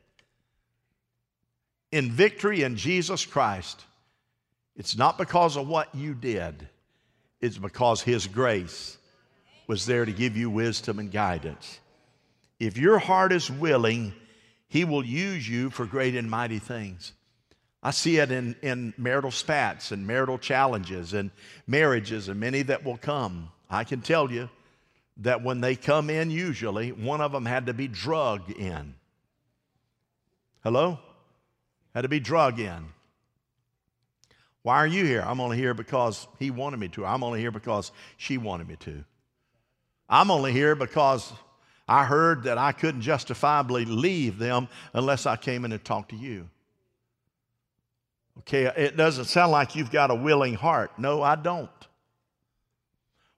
in 1.92 2.12
victory 2.12 2.64
in 2.64 2.76
Jesus 2.76 3.26
Christ, 3.26 3.84
it's 4.76 4.98
not 4.98 5.18
because 5.18 5.58
of 5.58 5.68
what 5.68 5.94
you 5.96 6.14
did, 6.14 6.68
it's 7.42 7.58
because 7.58 8.02
His 8.02 8.28
grace 8.28 8.98
was 9.68 9.86
there 9.86 10.06
to 10.06 10.12
give 10.12 10.38
you 10.38 10.50
wisdom 10.50 11.00
and 11.00 11.12
guidance. 11.12 11.80
If 12.60 12.78
your 12.78 13.00
heart 13.00 13.32
is 13.32 13.50
willing, 13.52 14.14
He 14.68 14.86
will 14.86 15.06
use 15.06 15.48
you 15.48 15.70
for 15.70 15.86
great 15.86 16.16
and 16.16 16.30
mighty 16.30 16.60
things. 16.60 17.14
I 17.84 17.92
see 17.92 18.18
it 18.18 18.32
in, 18.32 18.56
in 18.64 18.94
marital 18.98 19.30
spats 19.30 19.92
and 19.92 20.08
marital 20.08 20.40
challenges 20.40 21.14
and 21.14 21.30
marriages 21.68 22.30
and 22.30 22.40
many 22.40 22.64
that 22.64 22.84
will 22.84 22.98
come. 22.98 23.50
I 23.70 23.84
can 23.84 24.02
tell 24.02 24.32
you 24.32 24.50
that 25.18 25.44
when 25.44 25.62
they 25.62 25.76
come 25.76 26.10
in, 26.10 26.32
usually 26.32 26.92
one 26.92 27.22
of 27.22 27.32
them 27.32 27.46
had 27.46 27.68
to 27.68 27.74
be 27.74 27.88
drug 27.88 28.52
in. 28.52 28.96
Hello? 30.64 31.00
Had 31.94 32.02
to 32.02 32.10
be 32.10 32.20
drug 32.20 32.60
in. 32.60 32.88
Why 34.64 34.78
are 34.78 34.88
you 34.88 35.06
here? 35.06 35.22
I'm 35.22 35.40
only 35.40 35.58
here 35.58 35.76
because 35.76 36.28
he 36.40 36.50
wanted 36.50 36.80
me 36.80 36.88
to. 36.90 37.06
I'm 37.06 37.24
only 37.24 37.40
here 37.40 37.52
because 37.52 37.92
she 38.18 38.40
wanted 38.40 38.68
me 38.68 38.78
to. 38.78 39.04
I'm 40.10 40.32
only 40.32 40.52
here 40.52 40.74
because 40.74 41.32
I 41.88 42.06
heard 42.06 42.44
that 42.44 42.58
I 42.58 42.72
couldn't 42.72 43.02
justifiably 43.02 43.86
leave 43.86 44.40
them 44.40 44.68
unless 44.94 45.26
I 45.26 45.36
came 45.36 45.66
in 45.66 45.72
and 45.72 45.84
talked 45.84 46.10
to 46.10 46.16
you. 46.16 46.50
Okay, 48.40 48.66
it 48.66 48.98
doesn't 48.98 49.26
sound 49.26 49.52
like 49.52 49.76
you've 49.76 49.92
got 49.92 50.12
a 50.12 50.16
willing 50.16 50.56
heart. 50.56 50.92
No, 50.98 51.22
I 51.22 51.36
don't. 51.36 51.70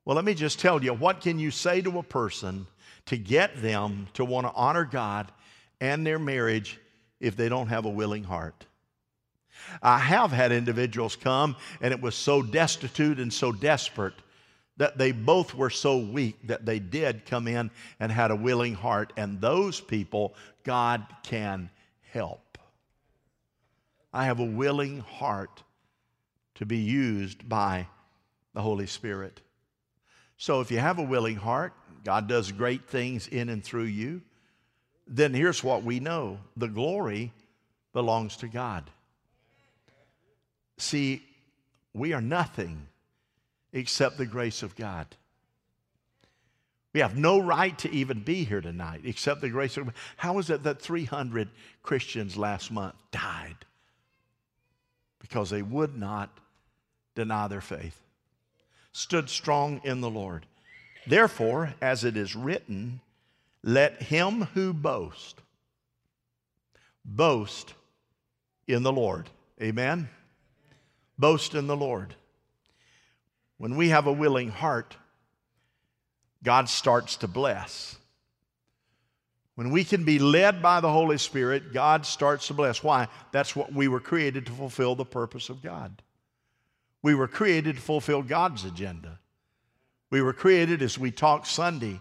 Well, 0.05 0.15
let 0.15 0.25
me 0.25 0.33
just 0.33 0.59
tell 0.59 0.83
you 0.83 0.93
what 0.93 1.21
can 1.21 1.37
you 1.37 1.51
say 1.51 1.81
to 1.81 1.99
a 1.99 2.03
person 2.03 2.65
to 3.07 3.17
get 3.17 3.61
them 3.61 4.07
to 4.13 4.23
want 4.23 4.47
to 4.47 4.53
honor 4.53 4.85
God 4.85 5.31
and 5.81 6.05
their 6.05 6.19
marriage 6.19 6.79
if 7.19 7.35
they 7.35 7.49
don't 7.49 7.67
have 7.67 7.85
a 7.85 7.89
willing 7.89 8.23
heart? 8.23 8.65
I 9.81 9.99
have 9.99 10.31
had 10.31 10.51
individuals 10.51 11.15
come 11.15 11.57
and 11.81 11.93
it 11.93 12.01
was 12.01 12.15
so 12.15 12.41
destitute 12.41 13.19
and 13.19 13.33
so 13.33 13.51
desperate 13.51 14.13
that 14.77 14.97
they 14.97 15.11
both 15.11 15.53
were 15.53 15.69
so 15.69 15.97
weak 15.97 16.35
that 16.47 16.65
they 16.65 16.79
did 16.79 17.25
come 17.25 17.47
in 17.47 17.71
and 17.99 18.11
had 18.11 18.31
a 18.31 18.35
willing 18.35 18.75
heart. 18.75 19.11
And 19.17 19.41
those 19.41 19.81
people, 19.81 20.35
God 20.63 21.05
can 21.23 21.69
help. 22.11 22.57
I 24.13 24.25
have 24.25 24.39
a 24.39 24.45
willing 24.45 24.99
heart 24.99 25.63
to 26.55 26.65
be 26.65 26.77
used 26.77 27.47
by 27.47 27.87
the 28.53 28.61
Holy 28.61 28.87
Spirit. 28.87 29.41
So 30.37 30.61
if 30.61 30.71
you 30.71 30.79
have 30.79 30.99
a 30.99 31.03
willing 31.03 31.35
heart, 31.35 31.73
God 32.03 32.27
does 32.27 32.51
great 32.51 32.87
things 32.87 33.27
in 33.27 33.49
and 33.49 33.63
through 33.63 33.83
you, 33.83 34.21
then 35.07 35.33
here's 35.33 35.63
what 35.63 35.83
we 35.83 35.99
know 35.99 36.39
the 36.55 36.67
glory 36.67 37.31
belongs 37.93 38.37
to 38.37 38.47
God. 38.47 38.89
See, 40.77 41.23
we 41.93 42.13
are 42.13 42.21
nothing 42.21 42.87
except 43.73 44.17
the 44.17 44.25
grace 44.25 44.63
of 44.63 44.75
God. 44.75 45.07
We 46.93 47.01
have 47.01 47.17
no 47.17 47.39
right 47.39 47.77
to 47.79 47.91
even 47.91 48.21
be 48.21 48.43
here 48.43 48.61
tonight 48.61 49.01
except 49.03 49.41
the 49.41 49.49
grace 49.49 49.77
of 49.77 49.85
God. 49.85 49.93
How 50.15 50.39
is 50.39 50.49
it 50.49 50.63
that 50.63 50.81
300 50.81 51.49
Christians 51.83 52.37
last 52.37 52.71
month 52.71 52.95
died? 53.11 53.57
because 55.27 55.49
they 55.49 55.61
would 55.61 55.97
not 55.97 56.29
deny 57.15 57.47
their 57.47 57.61
faith, 57.61 58.01
stood 58.93 59.29
strong 59.29 59.81
in 59.83 60.01
the 60.01 60.09
Lord. 60.09 60.45
Therefore, 61.05 61.73
as 61.81 62.03
it 62.03 62.15
is 62.15 62.35
written, 62.35 63.01
let 63.63 64.01
him 64.01 64.47
who 64.53 64.73
boasts 64.73 65.41
boast 67.03 67.73
in 68.67 68.83
the 68.83 68.91
Lord. 68.91 69.29
Amen? 69.61 70.09
Boast 71.17 71.55
in 71.55 71.67
the 71.67 71.77
Lord. 71.77 72.15
When 73.57 73.75
we 73.75 73.89
have 73.89 74.07
a 74.07 74.11
willing 74.11 74.49
heart, 74.49 74.95
God 76.43 76.69
starts 76.69 77.17
to 77.17 77.27
bless. 77.27 77.97
When 79.55 79.71
we 79.71 79.83
can 79.83 80.03
be 80.03 80.19
led 80.19 80.61
by 80.61 80.81
the 80.81 80.91
Holy 80.91 81.17
Spirit, 81.17 81.73
God 81.73 82.05
starts 82.05 82.47
to 82.47 82.53
bless. 82.53 82.83
Why? 82.83 83.07
That's 83.31 83.55
what 83.55 83.73
we 83.73 83.87
were 83.87 83.99
created 83.99 84.45
to 84.45 84.51
fulfill 84.51 84.93
the 84.93 85.05
purpose 85.05 85.49
of 85.49 85.63
God. 85.63 86.03
We 87.01 87.15
were 87.15 87.27
created 87.27 87.77
to 87.77 87.81
fulfill 87.81 88.21
God's 88.21 88.65
agenda. 88.65 89.19
We 90.11 90.21
were 90.21 90.33
created 90.33 90.83
as 90.83 90.99
we 90.99 91.09
talk 91.09 91.47
Sunday. 91.47 91.99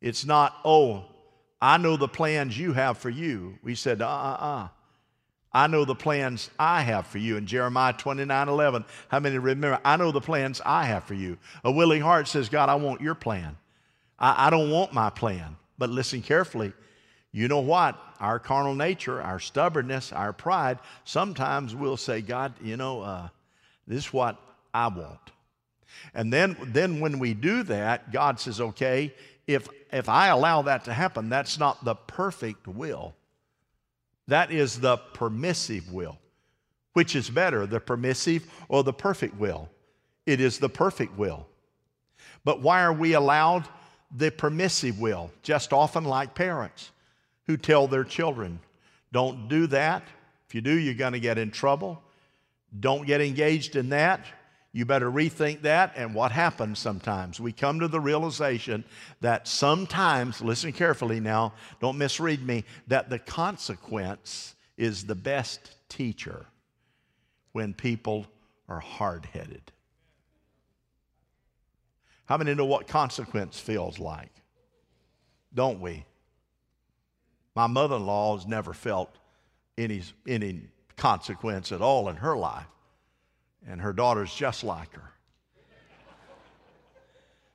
It's 0.00 0.24
not, 0.24 0.54
oh, 0.64 1.06
I 1.60 1.78
know 1.78 1.96
the 1.96 2.06
plans 2.06 2.56
you 2.56 2.72
have 2.72 2.98
for 2.98 3.10
you. 3.10 3.58
We 3.62 3.74
said, 3.74 4.00
uh 4.00 4.06
uh 4.06 4.36
uh. 4.40 4.68
I 5.56 5.68
know 5.68 5.86
the 5.86 5.94
plans 5.94 6.50
I 6.58 6.82
have 6.82 7.06
for 7.06 7.16
you. 7.16 7.38
In 7.38 7.46
Jeremiah 7.46 7.94
29 7.94 8.48
11, 8.50 8.84
how 9.08 9.20
many 9.20 9.38
remember? 9.38 9.80
I 9.86 9.96
know 9.96 10.12
the 10.12 10.20
plans 10.20 10.60
I 10.66 10.84
have 10.84 11.04
for 11.04 11.14
you. 11.14 11.38
A 11.64 11.72
willing 11.72 12.02
heart 12.02 12.28
says, 12.28 12.50
God, 12.50 12.68
I 12.68 12.74
want 12.74 13.00
your 13.00 13.14
plan. 13.14 13.56
I, 14.18 14.48
I 14.48 14.50
don't 14.50 14.70
want 14.70 14.92
my 14.92 15.08
plan. 15.08 15.56
But 15.78 15.88
listen 15.88 16.20
carefully. 16.20 16.74
You 17.32 17.48
know 17.48 17.60
what? 17.60 17.98
Our 18.20 18.38
carnal 18.38 18.74
nature, 18.74 19.22
our 19.22 19.40
stubbornness, 19.40 20.12
our 20.12 20.34
pride, 20.34 20.78
sometimes 21.04 21.74
we'll 21.74 21.96
say, 21.96 22.20
God, 22.20 22.52
you 22.62 22.76
know, 22.76 23.00
uh, 23.00 23.28
this 23.86 24.04
is 24.04 24.12
what 24.12 24.38
I 24.74 24.88
want. 24.88 25.18
And 26.12 26.30
then, 26.30 26.58
then 26.64 27.00
when 27.00 27.18
we 27.18 27.32
do 27.32 27.62
that, 27.62 28.12
God 28.12 28.38
says, 28.40 28.60
okay, 28.60 29.14
if, 29.46 29.68
if 29.90 30.10
I 30.10 30.28
allow 30.28 30.60
that 30.62 30.84
to 30.84 30.92
happen, 30.92 31.30
that's 31.30 31.58
not 31.58 31.82
the 31.82 31.94
perfect 31.94 32.68
will. 32.68 33.14
That 34.28 34.50
is 34.50 34.80
the 34.80 34.96
permissive 34.96 35.92
will. 35.92 36.18
Which 36.92 37.14
is 37.14 37.28
better, 37.28 37.66
the 37.66 37.80
permissive 37.80 38.50
or 38.68 38.82
the 38.82 38.92
perfect 38.92 39.36
will? 39.36 39.68
It 40.24 40.40
is 40.40 40.58
the 40.58 40.68
perfect 40.68 41.16
will. 41.18 41.46
But 42.44 42.62
why 42.62 42.82
are 42.82 42.92
we 42.92 43.12
allowed 43.12 43.68
the 44.14 44.30
permissive 44.30 44.98
will, 45.00 45.30
just 45.42 45.72
often 45.72 46.04
like 46.04 46.34
parents 46.34 46.90
who 47.46 47.56
tell 47.56 47.86
their 47.86 48.04
children, 48.04 48.60
don't 49.12 49.48
do 49.48 49.66
that. 49.68 50.02
If 50.48 50.54
you 50.54 50.60
do, 50.60 50.72
you're 50.72 50.94
going 50.94 51.12
to 51.12 51.20
get 51.20 51.38
in 51.38 51.50
trouble. 51.50 52.02
Don't 52.78 53.06
get 53.06 53.20
engaged 53.20 53.76
in 53.76 53.88
that. 53.90 54.24
You 54.72 54.84
better 54.84 55.10
rethink 55.10 55.62
that. 55.62 55.92
And 55.96 56.14
what 56.14 56.32
happens 56.32 56.78
sometimes? 56.78 57.40
We 57.40 57.52
come 57.52 57.80
to 57.80 57.88
the 57.88 58.00
realization 58.00 58.84
that 59.20 59.48
sometimes, 59.48 60.42
listen 60.42 60.72
carefully 60.72 61.20
now, 61.20 61.54
don't 61.80 61.98
misread 61.98 62.46
me, 62.46 62.64
that 62.88 63.08
the 63.08 63.18
consequence 63.18 64.54
is 64.76 65.04
the 65.04 65.14
best 65.14 65.76
teacher 65.88 66.46
when 67.52 67.72
people 67.72 68.26
are 68.68 68.80
hard 68.80 69.24
headed. 69.26 69.72
How 72.26 72.36
many 72.36 72.54
know 72.54 72.66
what 72.66 72.88
consequence 72.88 73.58
feels 73.58 73.98
like? 73.98 74.32
Don't 75.54 75.80
we? 75.80 76.04
My 77.54 77.66
mother 77.66 77.96
in 77.96 78.04
law 78.04 78.36
has 78.36 78.46
never 78.46 78.74
felt 78.74 79.16
any, 79.78 80.02
any 80.26 80.62
consequence 80.96 81.72
at 81.72 81.80
all 81.80 82.08
in 82.08 82.16
her 82.16 82.36
life, 82.36 82.66
and 83.68 83.80
her 83.80 83.92
daughter's 83.92 84.34
just 84.34 84.64
like 84.64 84.92
her. 84.94 85.12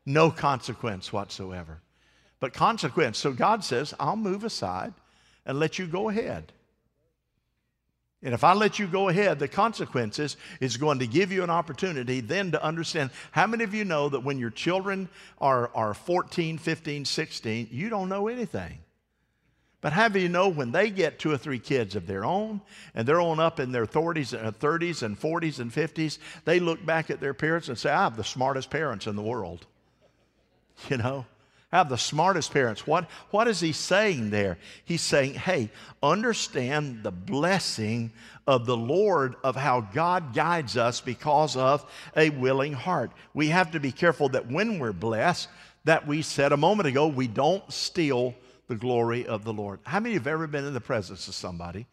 No 0.05 0.31
consequence 0.31 1.13
whatsoever. 1.13 1.81
But 2.39 2.53
consequence. 2.53 3.17
So 3.17 3.31
God 3.31 3.63
says, 3.63 3.93
I'll 3.99 4.15
move 4.15 4.43
aside 4.43 4.93
and 5.45 5.59
let 5.59 5.77
you 5.77 5.87
go 5.87 6.09
ahead. 6.09 6.51
And 8.23 8.33
if 8.35 8.43
I 8.43 8.53
let 8.53 8.77
you 8.77 8.85
go 8.85 9.09
ahead, 9.09 9.39
the 9.39 9.47
consequences 9.47 10.37
is 10.59 10.77
going 10.77 10.99
to 10.99 11.07
give 11.07 11.31
you 11.31 11.43
an 11.43 11.49
opportunity 11.49 12.19
then 12.19 12.51
to 12.51 12.63
understand. 12.63 13.09
How 13.31 13.47
many 13.47 13.63
of 13.63 13.73
you 13.73 13.83
know 13.83 14.09
that 14.09 14.19
when 14.23 14.37
your 14.37 14.51
children 14.51 15.09
are, 15.39 15.71
are 15.73 15.95
14, 15.95 16.59
15, 16.59 17.05
16, 17.05 17.69
you 17.71 17.89
don't 17.89 18.09
know 18.09 18.27
anything? 18.27 18.77
But 19.81 19.93
how 19.93 20.07
do 20.07 20.19
you 20.19 20.29
know 20.29 20.47
when 20.47 20.71
they 20.71 20.91
get 20.91 21.17
two 21.17 21.31
or 21.31 21.37
three 21.37 21.57
kids 21.57 21.95
of 21.95 22.05
their 22.05 22.23
own 22.23 22.61
and 22.93 23.07
they're 23.07 23.19
on 23.19 23.39
up 23.39 23.59
in 23.59 23.71
their 23.71 23.87
30s, 23.87 24.37
30s 24.59 25.01
uh, 25.01 25.05
and 25.07 25.19
40s 25.19 25.59
and 25.59 25.71
50s, 25.71 26.19
they 26.45 26.59
look 26.59 26.85
back 26.85 27.09
at 27.09 27.19
their 27.19 27.33
parents 27.33 27.67
and 27.67 27.77
say, 27.77 27.89
I 27.89 28.03
have 28.03 28.15
the 28.15 28.23
smartest 28.23 28.69
parents 28.69 29.07
in 29.07 29.15
the 29.15 29.21
world. 29.21 29.65
You 30.89 30.97
know? 30.97 31.25
I 31.71 31.77
have 31.77 31.89
the 31.89 31.97
smartest 31.97 32.51
parents. 32.51 32.85
What, 32.85 33.07
what 33.29 33.47
is 33.47 33.61
he 33.61 33.71
saying 33.71 34.29
there? 34.29 34.57
He's 34.83 35.01
saying, 35.01 35.35
hey, 35.35 35.69
understand 36.03 37.03
the 37.03 37.11
blessing 37.11 38.11
of 38.45 38.65
the 38.65 38.75
Lord 38.75 39.35
of 39.43 39.55
how 39.55 39.81
God 39.81 40.33
guides 40.33 40.75
us 40.75 40.99
because 40.99 41.55
of 41.55 41.89
a 42.17 42.29
willing 42.29 42.73
heart. 42.73 43.11
We 43.33 43.47
have 43.49 43.71
to 43.71 43.79
be 43.79 43.93
careful 43.93 44.27
that 44.29 44.51
when 44.51 44.79
we're 44.79 44.91
blessed, 44.91 45.47
that 45.85 46.05
we 46.05 46.23
said 46.23 46.51
a 46.51 46.57
moment 46.57 46.87
ago, 46.87 47.07
we 47.07 47.27
don't 47.27 47.71
steal 47.71 48.35
the 48.71 48.77
glory 48.77 49.27
of 49.27 49.43
the 49.43 49.51
Lord. 49.51 49.81
How 49.83 49.99
many 49.99 50.13
have 50.13 50.27
ever 50.27 50.47
been 50.47 50.63
in 50.63 50.73
the 50.73 50.79
presence 50.79 51.27
of 51.27 51.35
somebody 51.35 51.87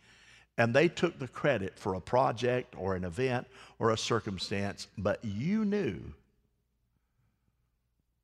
and 0.57 0.73
they 0.73 0.87
took 0.87 1.19
the 1.19 1.27
credit 1.27 1.77
for 1.77 1.95
a 1.95 2.01
project 2.01 2.77
or 2.79 2.95
an 2.95 3.03
event 3.03 3.49
or 3.81 3.91
a 3.91 3.99
circumstance, 3.99 4.87
but 4.97 5.19
you 5.25 5.65
knew 5.65 6.01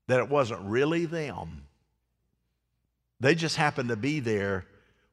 that 0.06 0.20
it 0.20 0.28
wasn't 0.28 0.60
really 0.60 1.04
them. 1.04 1.66
They 3.18 3.34
just 3.34 3.56
happened 3.56 3.88
to 3.88 3.96
be 3.96 4.20
there 4.20 4.66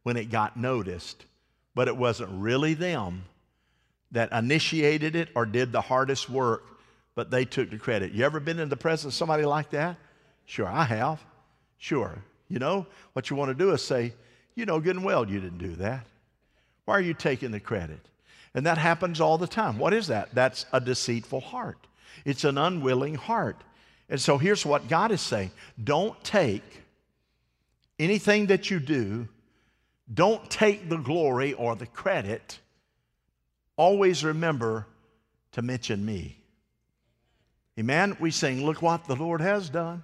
when 0.04 0.17
it 0.17 0.30
got 0.30 0.56
noticed, 0.56 1.25
but 1.73 1.88
it 1.88 1.97
wasn't 1.97 2.30
really 2.34 2.75
them 2.75 3.23
that 4.12 4.32
initiated 4.32 5.15
it 5.15 5.30
or 5.34 5.47
did 5.47 5.71
the 5.71 5.82
hardest 5.82 6.30
work, 6.30 6.63
but 7.15 7.32
they 7.32 7.45
took 7.45 7.71
the 7.71 7.80
credit. 7.80 8.12
You 8.12 8.23
ever 8.23 8.39
been 8.39 8.60
in 8.60 8.69
the 8.69 8.77
presence 8.77 9.15
of 9.15 9.17
somebody 9.17 9.45
like 9.45 9.71
that? 9.71 9.97
Sure, 10.45 10.67
I 10.67 10.84
have. 10.84 11.23
Sure. 11.80 12.23
You 12.52 12.60
know, 12.60 12.86
what 13.14 13.30
you 13.30 13.38
want 13.38 13.48
to 13.48 13.56
do 13.56 13.72
is 13.72 13.82
say, 13.82 14.14
you 14.56 14.66
know 14.66 14.82
good 14.82 14.98
and 14.98 15.06
well 15.06 15.28
you 15.28 15.40
didn't 15.40 15.60
do 15.60 15.76
that. 15.78 16.06
Why 16.84 16.96
are 16.96 17.02
you 17.02 17.14
taking 17.14 17.52
the 17.52 17.62
credit? 17.62 18.02
And 18.54 18.66
that 18.66 18.78
happens 18.78 19.22
all 19.22 19.38
the 19.38 19.48
time. 19.48 19.78
What 19.78 19.94
is 19.94 20.08
that? 20.08 20.36
That's 20.36 20.66
a 20.74 20.82
deceitful 20.82 21.40
heart. 21.40 21.88
It's 22.26 22.44
an 22.44 22.58
unwilling 22.58 23.16
heart. 23.16 23.64
And 24.10 24.20
so 24.20 24.38
here's 24.38 24.66
what 24.66 24.90
God 24.90 25.12
is 25.12 25.22
saying 25.22 25.52
don't 25.82 26.22
take 26.26 26.84
anything 27.98 28.48
that 28.48 28.70
you 28.70 28.82
do, 28.82 29.30
don't 30.14 30.50
take 30.50 30.90
the 30.90 30.98
glory 30.98 31.54
or 31.54 31.78
the 31.78 31.88
credit. 31.88 32.60
Always 33.78 34.26
remember 34.26 34.88
to 35.54 35.62
mention 35.62 36.06
me. 36.06 36.38
Amen. 37.80 38.18
We 38.20 38.30
sing, 38.30 38.66
Look 38.66 38.82
what 38.82 39.06
the 39.06 39.16
Lord 39.16 39.40
has 39.40 39.70
done. 39.70 40.04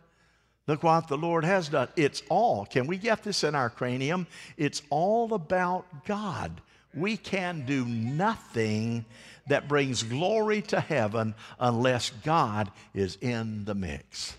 Look 0.67 0.83
what 0.83 1.07
the 1.07 1.17
Lord 1.17 1.45
has 1.45 1.69
done. 1.69 1.87
It's 1.95 2.21
all, 2.29 2.65
can 2.65 2.87
we 2.87 2.97
get 2.97 3.23
this 3.23 3.43
in 3.43 3.55
our 3.55 3.69
cranium? 3.69 4.27
It's 4.57 4.81
all 4.89 5.33
about 5.33 6.05
God. 6.05 6.61
We 6.93 7.15
can 7.15 7.65
do 7.65 7.85
nothing 7.85 9.05
that 9.47 9.69
brings 9.69 10.03
glory 10.03 10.61
to 10.63 10.79
heaven 10.81 11.35
unless 11.59 12.09
God 12.23 12.69
is 12.93 13.17
in 13.21 13.63
the 13.63 13.75
mix. 13.75 14.35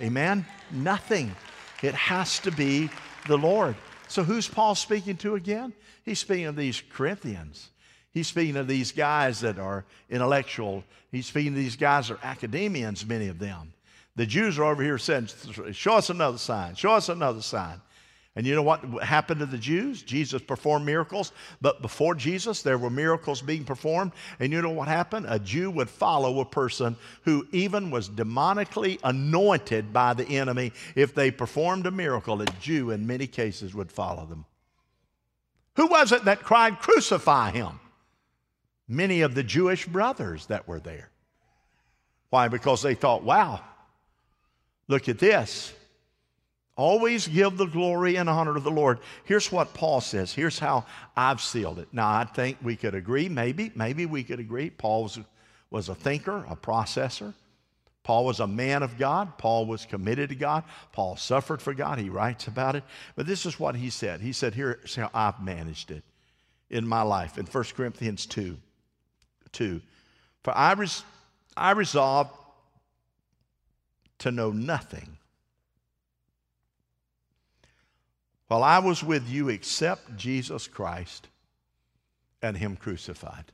Amen? 0.00 0.46
Nothing. 0.70 1.34
It 1.82 1.94
has 1.94 2.38
to 2.40 2.50
be 2.50 2.88
the 3.26 3.36
Lord. 3.36 3.76
So 4.08 4.22
who's 4.22 4.48
Paul 4.48 4.74
speaking 4.74 5.16
to 5.18 5.34
again? 5.34 5.74
He's 6.04 6.20
speaking 6.20 6.46
of 6.46 6.56
these 6.56 6.82
Corinthians. 6.90 7.70
He's 8.12 8.28
speaking 8.28 8.56
of 8.56 8.66
these 8.66 8.92
guys 8.92 9.40
that 9.40 9.58
are 9.58 9.84
intellectual. 10.08 10.84
He's 11.10 11.26
speaking 11.26 11.52
of 11.52 11.58
these 11.58 11.76
guys 11.76 12.08
that 12.08 12.14
are 12.14 12.20
academians, 12.24 13.04
many 13.04 13.28
of 13.28 13.38
them. 13.38 13.74
The 14.16 14.26
Jews 14.26 14.58
are 14.58 14.64
over 14.64 14.82
here 14.82 14.98
saying, 14.98 15.28
Show 15.72 15.94
us 15.94 16.10
another 16.10 16.38
sign, 16.38 16.74
show 16.74 16.92
us 16.92 17.08
another 17.08 17.42
sign. 17.42 17.80
And 18.34 18.46
you 18.46 18.54
know 18.54 18.62
what 18.62 18.82
happened 19.02 19.40
to 19.40 19.46
the 19.46 19.56
Jews? 19.56 20.02
Jesus 20.02 20.42
performed 20.42 20.84
miracles, 20.84 21.32
but 21.62 21.80
before 21.80 22.14
Jesus, 22.14 22.60
there 22.60 22.76
were 22.76 22.90
miracles 22.90 23.40
being 23.40 23.64
performed. 23.64 24.12
And 24.38 24.52
you 24.52 24.60
know 24.60 24.70
what 24.70 24.88
happened? 24.88 25.24
A 25.26 25.38
Jew 25.38 25.70
would 25.70 25.88
follow 25.88 26.40
a 26.40 26.44
person 26.44 26.96
who 27.22 27.46
even 27.52 27.90
was 27.90 28.10
demonically 28.10 28.98
anointed 29.02 29.90
by 29.90 30.12
the 30.12 30.26
enemy. 30.28 30.72
If 30.94 31.14
they 31.14 31.30
performed 31.30 31.86
a 31.86 31.90
miracle, 31.90 32.42
a 32.42 32.46
Jew 32.60 32.90
in 32.90 33.06
many 33.06 33.26
cases 33.26 33.74
would 33.74 33.90
follow 33.90 34.26
them. 34.26 34.44
Who 35.76 35.86
was 35.86 36.12
it 36.12 36.26
that 36.26 36.42
cried, 36.42 36.78
Crucify 36.78 37.52
him? 37.52 37.80
Many 38.86 39.22
of 39.22 39.34
the 39.34 39.42
Jewish 39.42 39.86
brothers 39.86 40.44
that 40.46 40.68
were 40.68 40.80
there. 40.80 41.10
Why? 42.28 42.48
Because 42.48 42.82
they 42.82 42.94
thought, 42.94 43.22
wow, 43.22 43.62
look 44.88 45.08
at 45.08 45.18
this. 45.18 45.72
Always 46.76 47.26
give 47.26 47.56
the 47.56 47.66
glory 47.66 48.16
and 48.16 48.28
honor 48.28 48.52
to 48.52 48.60
the 48.60 48.70
Lord. 48.70 48.98
Here's 49.24 49.50
what 49.50 49.72
Paul 49.72 50.02
says. 50.02 50.34
Here's 50.34 50.58
how 50.58 50.84
I've 51.16 51.40
sealed 51.40 51.78
it. 51.78 51.88
Now, 51.90 52.10
I 52.10 52.24
think 52.24 52.58
we 52.62 52.76
could 52.76 52.94
agree, 52.94 53.30
maybe, 53.30 53.72
maybe 53.74 54.04
we 54.04 54.22
could 54.22 54.40
agree. 54.40 54.68
Paul 54.68 55.04
was, 55.04 55.18
was 55.70 55.88
a 55.88 55.94
thinker, 55.94 56.44
a 56.50 56.54
processor. 56.54 57.32
Paul 58.02 58.26
was 58.26 58.40
a 58.40 58.46
man 58.46 58.82
of 58.82 58.98
God. 58.98 59.38
Paul 59.38 59.66
was 59.66 59.86
committed 59.86 60.28
to 60.28 60.34
God. 60.34 60.64
Paul 60.92 61.16
suffered 61.16 61.62
for 61.62 61.72
God. 61.72 61.98
He 61.98 62.10
writes 62.10 62.46
about 62.46 62.76
it. 62.76 62.84
But 63.16 63.26
this 63.26 63.46
is 63.46 63.58
what 63.58 63.74
he 63.74 63.88
said. 63.88 64.20
He 64.20 64.32
said, 64.32 64.54
Here's 64.54 64.94
how 64.94 65.10
I've 65.12 65.42
managed 65.42 65.90
it 65.90 66.04
in 66.70 66.86
my 66.86 67.02
life 67.02 67.38
in 67.38 67.46
1 67.46 67.64
Corinthians 67.74 68.26
2. 68.26 68.56
2. 69.52 69.80
For 70.44 70.56
I, 70.56 70.74
res- 70.74 71.02
I 71.56 71.72
resolved 71.72 72.30
to 74.18 74.30
know 74.30 74.50
nothing 74.50 75.18
while 78.48 78.62
I 78.62 78.78
was 78.78 79.02
with 79.02 79.28
you 79.28 79.48
except 79.48 80.16
Jesus 80.16 80.68
Christ 80.68 81.28
and 82.42 82.56
Him 82.56 82.76
crucified. 82.76 83.44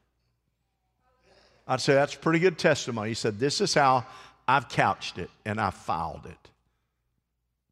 I'd 1.66 1.80
say 1.80 1.94
that's 1.94 2.14
pretty 2.14 2.38
good 2.38 2.58
testimony. 2.58 3.10
He 3.10 3.14
said, 3.14 3.38
This 3.38 3.60
is 3.60 3.72
how 3.72 4.04
I've 4.46 4.68
couched 4.68 5.18
it 5.18 5.30
and 5.44 5.60
I've 5.60 5.74
filed 5.74 6.26
it. 6.26 6.50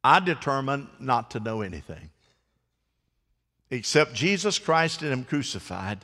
I 0.03 0.19
determined 0.19 0.87
not 0.99 1.31
to 1.31 1.39
know 1.39 1.61
anything 1.61 2.09
except 3.69 4.13
Jesus 4.13 4.59
Christ 4.59 5.01
and 5.01 5.11
Him 5.11 5.23
crucified. 5.23 5.99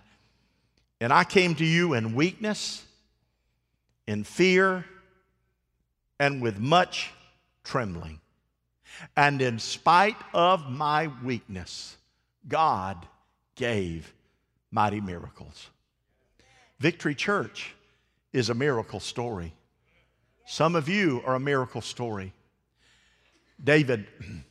And 0.99 1.13
I 1.13 1.23
came 1.23 1.55
to 1.55 1.65
you 1.65 1.93
in 1.93 2.15
weakness, 2.15 2.83
in 4.07 4.23
fear, 4.23 4.85
and 6.19 6.41
with 6.41 6.59
much 6.59 7.11
trembling. 7.63 8.19
And 9.15 9.41
in 9.41 9.59
spite 9.59 10.17
of 10.33 10.69
my 10.69 11.11
weakness, 11.23 11.97
God 12.47 13.05
gave 13.55 14.13
mighty 14.71 15.01
miracles. 15.01 15.69
Victory 16.79 17.15
Church 17.15 17.73
is 18.33 18.49
a 18.49 18.53
miracle 18.53 18.99
story. 18.99 19.53
Some 20.45 20.75
of 20.75 20.87
you 20.87 21.21
are 21.25 21.35
a 21.35 21.39
miracle 21.39 21.81
story. 21.81 22.33
David, 23.63 24.07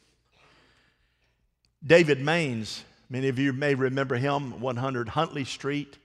David 1.86 2.20
Mainse, 2.20 2.82
many 3.08 3.28
of 3.28 3.38
you 3.38 3.52
may 3.52 3.74
remember 3.74 4.16
him, 4.16 4.60
100 4.60 5.08
Huntley 5.10 5.44
Street, 5.44 5.98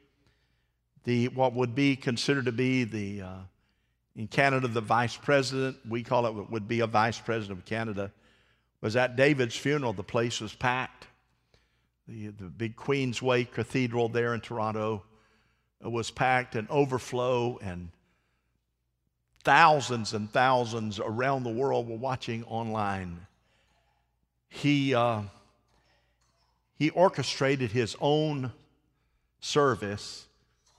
the 1.04 1.30
what 1.30 1.54
would 1.54 1.74
be 1.74 1.96
considered 1.96 2.46
to 2.46 2.52
be 2.52 2.84
the 2.84 3.22
uh, 3.24 3.38
in 4.16 4.28
Canada 4.28 4.68
the 4.68 4.82
vice 4.82 5.18
president. 5.18 5.78
We 5.88 6.04
call 6.04 6.26
it 6.26 6.50
would 6.50 6.68
be 6.68 6.82
a 6.82 6.88
vice 6.88 7.20
president 7.20 7.60
of 7.60 7.66
Canada 7.66 8.12
was 8.82 8.96
at 8.96 9.16
David's 9.16 9.56
funeral. 9.56 9.94
The 9.94 10.04
place 10.04 10.42
was 10.42 10.54
packed. 10.54 11.08
The, 12.08 12.28
the 12.28 12.46
big 12.46 12.76
Queensway 12.76 13.50
Cathedral 13.50 14.10
there 14.10 14.34
in 14.34 14.42
Toronto 14.42 15.04
was 15.82 16.12
packed 16.12 16.56
and 16.56 16.70
overflow, 16.70 17.58
and 17.62 17.90
thousands 19.44 20.14
and 20.14 20.32
thousands 20.32 21.00
around 21.00 21.44
the 21.44 21.50
world 21.50 21.88
were 21.88 21.98
watching 21.98 22.44
online. 22.46 23.28
He, 24.50 24.94
uh, 24.94 25.22
he 26.78 26.90
orchestrated 26.90 27.72
his 27.72 27.96
own 28.02 28.52
service 29.40 30.28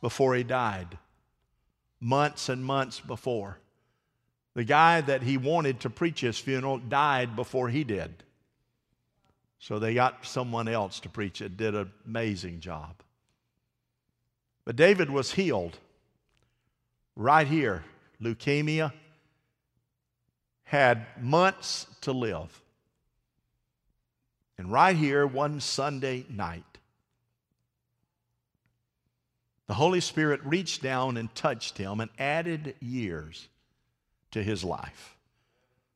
before 0.00 0.34
he 0.34 0.42
died, 0.42 0.98
months 2.02 2.48
and 2.48 2.62
months 2.64 3.00
before. 3.00 3.58
The 4.54 4.64
guy 4.64 5.00
that 5.00 5.22
he 5.22 5.38
wanted 5.38 5.80
to 5.80 5.90
preach 5.90 6.20
his 6.20 6.36
funeral 6.38 6.78
died 6.78 7.36
before 7.36 7.68
he 7.70 7.84
did. 7.84 8.12
So 9.60 9.78
they 9.78 9.94
got 9.94 10.26
someone 10.26 10.66
else 10.66 11.00
to 11.00 11.08
preach 11.08 11.40
it, 11.40 11.56
did 11.56 11.74
an 11.74 11.90
amazing 12.04 12.60
job. 12.60 12.96
But 14.64 14.76
David 14.76 15.08
was 15.08 15.32
healed 15.32 15.78
right 17.14 17.46
here. 17.46 17.84
Leukemia 18.20 18.92
had 20.64 21.06
months 21.20 21.86
to 22.00 22.12
live. 22.12 22.60
And 24.58 24.70
right 24.70 24.96
here, 24.96 25.26
one 25.26 25.60
Sunday 25.60 26.24
night, 26.28 26.71
the 29.72 29.76
Holy 29.76 30.02
Spirit 30.02 30.44
reached 30.44 30.82
down 30.82 31.16
and 31.16 31.35
touched 31.35 31.78
him 31.78 32.00
and 32.00 32.11
added 32.18 32.74
years 32.78 33.48
to 34.30 34.42
his 34.42 34.62
life. 34.62 35.16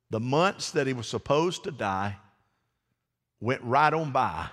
The 0.09 0.19
months 0.19 0.71
that 0.71 0.87
he 0.87 0.95
was 0.95 1.07
supposed 1.07 1.65
to 1.65 1.71
die 1.71 2.17
went 3.39 3.61
right 3.63 3.93
on 3.93 4.13
by. 4.13 4.49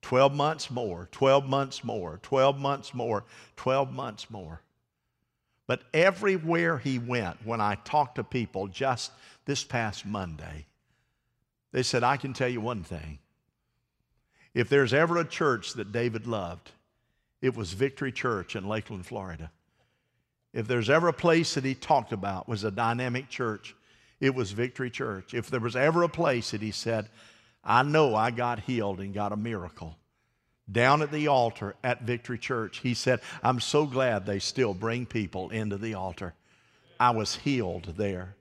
12 0.00 0.34
months 0.34 0.70
more, 0.70 1.10
12 1.12 1.46
months 1.46 1.84
more, 1.84 2.20
12 2.22 2.58
months 2.58 2.94
more, 2.94 3.24
12 3.56 3.92
months 3.92 4.30
more. 4.30 4.62
But 5.66 5.82
everywhere 5.92 6.78
he 6.78 6.98
went, 6.98 7.36
when 7.44 7.60
I 7.60 7.74
talked 7.84 8.14
to 8.14 8.24
people 8.24 8.66
just 8.66 9.12
this 9.44 9.62
past 9.62 10.06
Monday, 10.06 10.64
they 11.72 11.82
said, 11.82 12.02
I 12.02 12.16
can 12.16 12.32
tell 12.32 12.48
you 12.48 12.62
one 12.62 12.82
thing. 12.82 13.18
If 14.54 14.70
there's 14.70 14.94
ever 14.94 15.18
a 15.18 15.24
church 15.26 15.74
that 15.74 15.92
David 15.92 16.26
loved, 16.26 16.70
it 17.42 17.56
was 17.56 17.72
Victory 17.72 18.12
Church 18.12 18.56
in 18.56 18.66
Lakeland, 18.66 19.04
Florida. 19.04 19.50
If 20.54 20.68
there's 20.68 20.88
ever 20.88 21.08
a 21.08 21.12
place 21.12 21.54
that 21.54 21.64
he 21.64 21.74
talked 21.74 22.12
about 22.12 22.48
was 22.48 22.62
a 22.62 22.70
dynamic 22.70 23.28
church, 23.28 23.74
it 24.20 24.34
was 24.34 24.52
Victory 24.52 24.90
Church. 24.90 25.34
If 25.34 25.50
there 25.50 25.60
was 25.60 25.74
ever 25.74 26.04
a 26.04 26.08
place 26.08 26.52
that 26.52 26.62
he 26.62 26.70
said, 26.70 27.08
I 27.64 27.82
know 27.82 28.14
I 28.14 28.30
got 28.30 28.60
healed 28.60 29.00
and 29.00 29.12
got 29.12 29.32
a 29.32 29.36
miracle, 29.36 29.96
down 30.70 31.02
at 31.02 31.10
the 31.10 31.26
altar 31.26 31.74
at 31.82 32.02
Victory 32.02 32.38
Church, 32.38 32.78
he 32.78 32.94
said, 32.94 33.20
I'm 33.42 33.60
so 33.60 33.86
glad 33.86 34.24
they 34.24 34.38
still 34.38 34.74
bring 34.74 35.06
people 35.06 35.50
into 35.50 35.76
the 35.76 35.94
altar. 35.94 36.34
I 37.00 37.10
was 37.10 37.34
healed 37.36 37.94
there. 37.96 38.36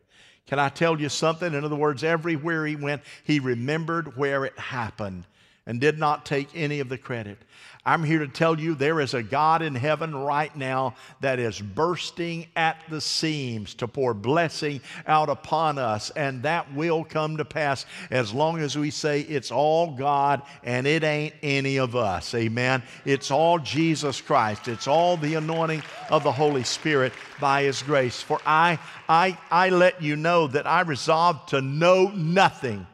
Can 0.45 0.59
I 0.59 0.69
tell 0.69 0.99
you 0.99 1.09
something? 1.09 1.53
In 1.53 1.63
other 1.63 1.75
words, 1.75 2.03
everywhere 2.03 2.65
he 2.65 2.75
went, 2.75 3.01
he 3.23 3.39
remembered 3.39 4.17
where 4.17 4.45
it 4.45 4.57
happened 4.59 5.25
and 5.65 5.79
did 5.79 5.97
not 5.97 6.25
take 6.25 6.49
any 6.55 6.79
of 6.79 6.89
the 6.89 6.97
credit. 6.97 7.37
I'm 7.83 8.03
here 8.03 8.19
to 8.19 8.27
tell 8.27 8.59
you 8.59 8.75
there 8.75 9.01
is 9.01 9.15
a 9.15 9.23
God 9.23 9.63
in 9.63 9.73
heaven 9.73 10.15
right 10.15 10.55
now 10.55 10.93
that 11.21 11.39
is 11.39 11.59
bursting 11.59 12.45
at 12.55 12.77
the 12.89 13.01
seams 13.01 13.73
to 13.75 13.87
pour 13.87 14.13
blessing 14.13 14.81
out 15.07 15.29
upon 15.29 15.79
us, 15.79 16.11
and 16.11 16.43
that 16.43 16.71
will 16.75 17.03
come 17.03 17.37
to 17.37 17.45
pass 17.45 17.87
as 18.11 18.33
long 18.33 18.59
as 18.59 18.77
we 18.77 18.91
say 18.91 19.21
it's 19.21 19.49
all 19.49 19.95
God 19.95 20.43
and 20.63 20.85
it 20.85 21.03
ain't 21.03 21.33
any 21.41 21.77
of 21.77 21.95
us. 21.95 22.35
Amen. 22.35 22.83
It's 23.03 23.31
all 23.31 23.57
Jesus 23.57 24.21
Christ, 24.21 24.67
it's 24.67 24.87
all 24.87 25.17
the 25.17 25.33
anointing 25.33 25.81
of 26.11 26.23
the 26.23 26.31
Holy 26.31 26.63
Spirit 26.63 27.13
by 27.39 27.63
His 27.63 27.81
grace. 27.81 28.21
For 28.21 28.39
I, 28.45 28.77
I, 29.09 29.39
I 29.49 29.69
let 29.69 30.03
you 30.03 30.15
know 30.15 30.45
that 30.47 30.67
I 30.67 30.81
resolved 30.81 31.49
to 31.49 31.61
know 31.61 32.09
nothing 32.09 32.85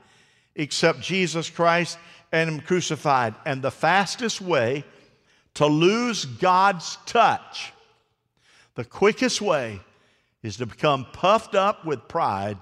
except 0.56 1.02
Jesus 1.02 1.50
Christ 1.50 1.98
and 2.32 2.50
am 2.50 2.60
crucified. 2.60 3.36
And 3.46 3.62
the 3.62 3.72
fastest 3.72 4.42
way 4.42 4.84
to 5.56 5.66
lose 5.66 6.26
God's 6.26 6.98
touch, 7.06 7.74
the 8.76 8.86
quickest 8.86 9.42
way 9.42 9.80
is 10.44 10.58
to 10.58 10.66
become 10.66 11.06
puffed 11.14 11.56
up 11.56 11.86
with 11.86 12.08
pride 12.08 12.60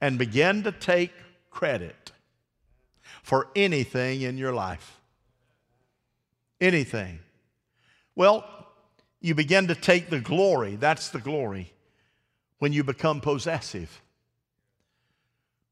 and 0.00 0.18
begin 0.18 0.62
to 0.64 0.72
take 0.72 1.12
credit 1.50 2.12
for 3.22 3.48
anything 3.54 4.22
in 4.22 4.38
your 4.38 4.52
life. 4.52 4.98
Anything. 6.60 7.18
Well, 8.14 8.44
you 9.20 9.34
begin 9.34 9.68
to 9.68 9.74
take 9.74 10.08
the 10.08 10.20
glory, 10.20 10.76
that's 10.76 11.10
the 11.10 11.18
glory, 11.18 11.72
when 12.58 12.72
you 12.72 12.84
become 12.84 13.20
possessive. 13.20 14.00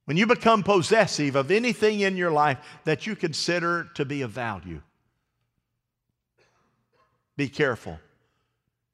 When 0.04 0.16
you 0.16 0.26
become 0.26 0.62
possessive 0.62 1.34
of 1.34 1.50
anything 1.50 2.00
in 2.00 2.16
your 2.16 2.30
life 2.30 2.58
that 2.84 3.06
you 3.06 3.16
consider 3.16 3.88
to 3.94 4.04
be 4.04 4.22
of 4.22 4.30
value, 4.30 4.82
be 7.36 7.48
careful. 7.48 7.98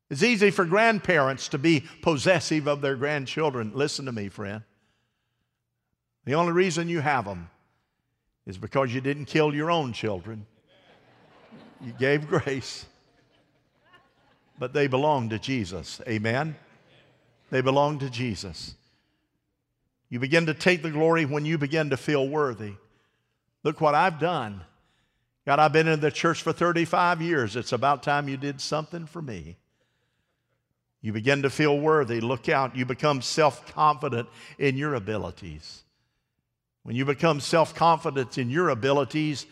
It's 0.08 0.22
easy 0.22 0.50
for 0.50 0.64
grandparents 0.64 1.48
to 1.48 1.58
be 1.58 1.84
possessive 2.02 2.66
of 2.66 2.80
their 2.80 2.96
grandchildren. 2.96 3.72
Listen 3.74 4.06
to 4.06 4.12
me, 4.12 4.28
friend. 4.28 4.62
The 6.24 6.34
only 6.34 6.52
reason 6.52 6.88
you 6.88 7.00
have 7.00 7.24
them 7.24 7.50
is 8.46 8.58
because 8.58 8.94
you 8.94 9.00
didn't 9.00 9.26
kill 9.26 9.54
your 9.54 9.70
own 9.70 9.92
children. 9.92 10.46
You 11.80 11.92
gave 11.92 12.28
grace, 12.28 12.86
but 14.58 14.72
they 14.72 14.86
belong 14.86 15.28
to 15.30 15.38
Jesus. 15.38 16.00
Amen? 16.08 16.56
They 17.50 17.60
belong 17.60 17.98
to 18.00 18.10
Jesus. 18.10 18.74
You 20.10 20.18
begin 20.18 20.46
to 20.46 20.54
take 20.54 20.82
the 20.82 20.90
glory 20.90 21.24
when 21.24 21.46
you 21.46 21.56
begin 21.56 21.90
to 21.90 21.96
feel 21.96 22.28
worthy. 22.28 22.74
Look 23.62 23.80
what 23.80 23.94
I've 23.94 24.18
done. 24.18 24.62
God, 25.46 25.58
I've 25.58 25.72
been 25.72 25.88
in 25.88 26.00
the 26.00 26.10
church 26.10 26.42
for 26.42 26.52
35 26.52 27.22
years. 27.22 27.56
It's 27.56 27.72
about 27.72 28.02
time 28.02 28.28
you 28.28 28.36
did 28.36 28.60
something 28.60 29.06
for 29.06 29.22
me. 29.22 29.56
You 31.00 31.12
begin 31.12 31.42
to 31.42 31.50
feel 31.50 31.78
worthy. 31.78 32.20
Look 32.20 32.48
out. 32.48 32.76
You 32.76 32.84
become 32.84 33.22
self 33.22 33.72
confident 33.72 34.28
in 34.58 34.76
your 34.76 34.94
abilities. 34.94 35.82
When 36.82 36.94
you 36.94 37.04
become 37.04 37.40
self 37.40 37.74
confident 37.74 38.36
in 38.36 38.50
your 38.50 38.68
abilities, 38.68 39.46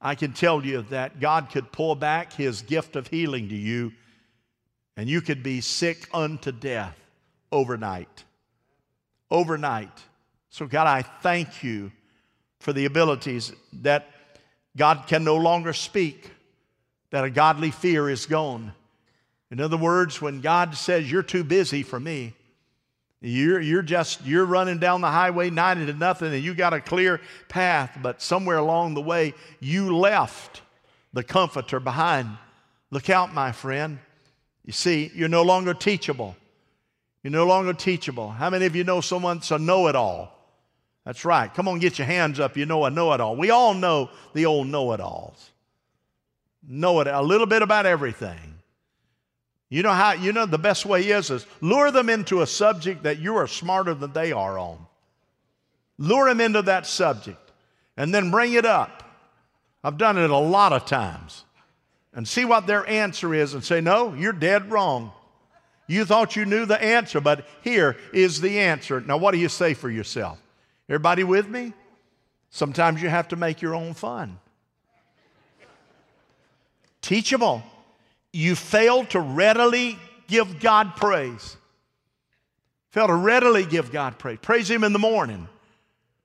I 0.00 0.14
can 0.14 0.32
tell 0.32 0.64
you 0.64 0.82
that 0.90 1.20
God 1.20 1.48
could 1.50 1.72
pull 1.72 1.94
back 1.94 2.32
his 2.32 2.62
gift 2.62 2.96
of 2.96 3.08
healing 3.08 3.48
to 3.48 3.56
you 3.56 3.92
and 4.96 5.08
you 5.08 5.20
could 5.20 5.42
be 5.42 5.60
sick 5.60 6.08
unto 6.12 6.52
death 6.52 6.98
overnight 7.50 8.24
overnight. 9.32 9.98
So, 10.50 10.66
God, 10.66 10.86
I 10.86 11.02
thank 11.02 11.64
you 11.64 11.90
for 12.60 12.72
the 12.72 12.84
abilities 12.84 13.52
that 13.80 14.08
God 14.76 15.04
can 15.08 15.24
no 15.24 15.36
longer 15.36 15.72
speak, 15.72 16.30
that 17.10 17.24
a 17.24 17.30
godly 17.30 17.72
fear 17.72 18.08
is 18.08 18.26
gone. 18.26 18.72
In 19.50 19.60
other 19.60 19.76
words, 19.76 20.20
when 20.20 20.40
God 20.40 20.76
says, 20.76 21.10
You're 21.10 21.22
too 21.22 21.42
busy 21.42 21.82
for 21.82 21.98
me, 21.98 22.34
you're, 23.22 23.60
you're 23.60 23.82
just 23.82 24.24
you're 24.26 24.44
running 24.44 24.78
down 24.78 25.00
the 25.00 25.10
highway 25.10 25.48
90 25.48 25.86
to 25.86 25.92
nothing 25.94 26.34
and 26.34 26.42
you 26.42 26.54
got 26.54 26.72
a 26.74 26.80
clear 26.80 27.20
path 27.48 27.96
but 28.02 28.20
somewhere 28.20 28.58
along 28.58 28.94
the 28.94 29.00
way 29.00 29.32
you 29.60 29.96
left 29.96 30.60
the 31.12 31.22
comforter 31.22 31.78
behind 31.78 32.28
look 32.90 33.08
out 33.08 33.32
my 33.32 33.52
friend 33.52 34.00
you 34.64 34.72
see 34.72 35.08
you're 35.14 35.28
no 35.28 35.42
longer 35.42 35.72
teachable 35.72 36.34
you're 37.22 37.30
no 37.30 37.46
longer 37.46 37.72
teachable. 37.72 38.30
How 38.30 38.50
many 38.50 38.66
of 38.66 38.74
you 38.74 38.84
know 38.84 39.00
someone's 39.00 39.50
a 39.50 39.58
know 39.58 39.88
it 39.88 39.96
all? 39.96 40.38
That's 41.04 41.24
right. 41.24 41.52
Come 41.52 41.68
on, 41.68 41.78
get 41.78 41.98
your 41.98 42.06
hands 42.06 42.40
up. 42.40 42.56
You 42.56 42.66
know 42.66 42.84
a 42.84 42.90
know 42.90 43.12
it 43.12 43.20
all. 43.20 43.36
We 43.36 43.50
all 43.50 43.74
know 43.74 44.10
the 44.34 44.46
old 44.46 44.68
know 44.68 44.92
it 44.92 45.00
alls. 45.00 45.50
Know 46.66 47.00
it 47.00 47.06
a 47.08 47.22
little 47.22 47.46
bit 47.46 47.62
about 47.62 47.86
everything. 47.86 48.38
You 49.68 49.82
know 49.82 49.92
how, 49.92 50.12
you 50.12 50.32
know, 50.32 50.46
the 50.46 50.58
best 50.58 50.84
way 50.84 51.02
is, 51.08 51.30
is 51.30 51.46
lure 51.60 51.90
them 51.90 52.08
into 52.08 52.42
a 52.42 52.46
subject 52.46 53.04
that 53.04 53.18
you 53.18 53.36
are 53.36 53.46
smarter 53.46 53.94
than 53.94 54.12
they 54.12 54.30
are 54.30 54.58
on. 54.58 54.86
Lure 55.98 56.28
them 56.28 56.40
into 56.40 56.62
that 56.62 56.86
subject 56.86 57.38
and 57.96 58.14
then 58.14 58.30
bring 58.30 58.52
it 58.52 58.66
up. 58.66 59.02
I've 59.82 59.98
done 59.98 60.18
it 60.18 60.30
a 60.30 60.36
lot 60.36 60.72
of 60.72 60.86
times. 60.86 61.44
And 62.14 62.28
see 62.28 62.44
what 62.44 62.66
their 62.66 62.86
answer 62.86 63.34
is 63.34 63.54
and 63.54 63.64
say, 63.64 63.80
no, 63.80 64.12
you're 64.12 64.34
dead 64.34 64.70
wrong. 64.70 65.12
You 65.86 66.04
thought 66.04 66.36
you 66.36 66.44
knew 66.44 66.64
the 66.64 66.82
answer, 66.82 67.20
but 67.20 67.46
here 67.62 67.96
is 68.12 68.40
the 68.40 68.60
answer. 68.60 69.00
Now, 69.00 69.16
what 69.16 69.32
do 69.32 69.38
you 69.38 69.48
say 69.48 69.74
for 69.74 69.90
yourself? 69.90 70.40
Everybody 70.88 71.24
with 71.24 71.48
me? 71.48 71.72
Sometimes 72.50 73.02
you 73.02 73.08
have 73.08 73.28
to 73.28 73.36
make 73.36 73.62
your 73.62 73.74
own 73.74 73.94
fun. 73.94 74.38
Teachable. 77.00 77.62
You 78.32 78.54
fail 78.54 79.04
to 79.06 79.20
readily 79.20 79.98
give 80.28 80.60
God 80.60 80.96
praise. 80.96 81.56
Fail 82.90 83.08
to 83.08 83.14
readily 83.14 83.64
give 83.64 83.90
God 83.90 84.18
praise. 84.18 84.38
Praise 84.40 84.70
Him 84.70 84.84
in 84.84 84.92
the 84.92 84.98
morning. 84.98 85.48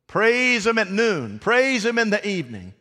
Praise 0.05 0.67
Him 0.67 0.77
at 0.77 0.91
noon. 0.91 1.39
Praise 1.39 1.85
Him 1.85 1.97
in 1.97 2.09
the 2.09 2.25
evening. 2.25 2.73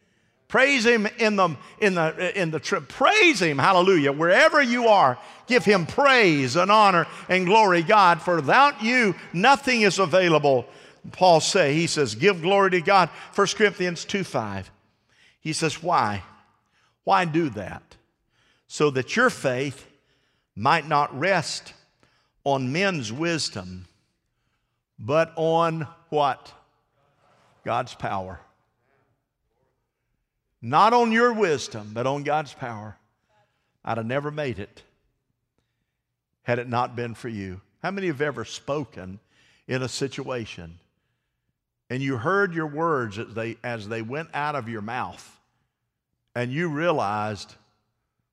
Praise 0.49 0.87
him 0.87 1.09
in 1.19 1.37
the 1.37 1.57
in 1.81 1.95
the 1.95 2.41
in 2.41 2.51
the 2.51 2.61
trip. 2.61 2.89
Praise 2.89 3.41
him, 3.41 3.59
hallelujah. 3.59 4.13
Wherever 4.13 4.63
you 4.63 4.87
are, 4.89 5.19
give 5.49 5.65
him 5.65 5.87
praise 5.87 6.55
and 6.55 6.71
honor 6.71 7.07
and 7.29 7.47
glory, 7.47 7.83
God. 7.83 8.23
For 8.23 8.37
without 8.37 8.83
you, 8.83 9.17
nothing 9.33 9.83
is 9.83 9.99
available. 9.99 10.67
Paul 11.13 11.41
say, 11.41 11.75
he 11.75 11.87
says, 11.87 12.15
give 12.15 12.43
glory 12.43 12.71
to 12.73 12.81
God. 12.81 13.09
1 13.35 13.47
Corinthians 13.57 14.05
2 14.05 14.25
5. 14.25 14.71
He 15.41 15.53
says, 15.53 15.83
Why? 15.83 16.23
Why 17.05 17.25
do 17.25 17.51
that? 17.51 17.97
So 18.67 18.91
that 18.91 19.15
your 19.15 19.31
faith 19.31 19.87
might 20.57 20.89
not 20.89 21.17
rest 21.17 21.73
on 22.43 22.73
men's 22.73 23.13
wisdom, 23.13 23.87
but 24.99 25.33
on 25.37 25.87
what? 26.09 26.53
God's 27.65 27.95
power. 27.95 28.41
Not 30.63 30.93
on 30.93 31.13
your 31.13 31.33
wisdom, 31.33 31.91
but 31.93 32.07
on 32.07 32.23
God's 32.23 32.55
power, 32.55 32.97
I'd 33.85 33.99
have 33.99 34.07
never 34.07 34.31
made 34.31 34.59
it 34.59 34.83
had 36.47 36.59
it 36.61 36.69
not 36.69 36.95
been 36.95 37.15
for 37.15 37.29
you. 37.29 37.61
How 37.83 37.91
many 37.91 38.07
have 38.07 38.21
ever 38.21 38.45
spoken 38.45 39.19
in 39.67 39.83
a 39.83 39.89
situation 39.89 40.79
and 41.91 42.01
you 42.01 42.17
heard 42.17 42.55
your 42.55 42.69
words 42.69 43.19
as 43.19 43.35
they, 43.35 43.57
as 43.65 43.89
they 43.89 44.01
went 44.01 44.29
out 44.33 44.55
of 44.55 44.69
your 44.69 44.81
mouth 44.81 45.41
and 46.37 46.53
you 46.53 46.69
realized 46.69 47.55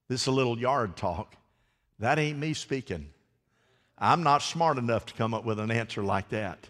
this 0.09 0.21
is 0.21 0.27
a 0.27 0.31
little 0.31 0.59
yard 0.59 0.95
talk? 0.95 1.35
That 1.97 2.19
ain't 2.19 2.37
me 2.37 2.53
speaking. 2.53 3.09
I'm 3.97 4.21
not 4.21 4.43
smart 4.43 4.77
enough 4.77 5.07
to 5.07 5.13
come 5.15 5.33
up 5.33 5.43
with 5.43 5.59
an 5.59 5.71
answer 5.71 6.03
like 6.03 6.29
that. 6.29 6.67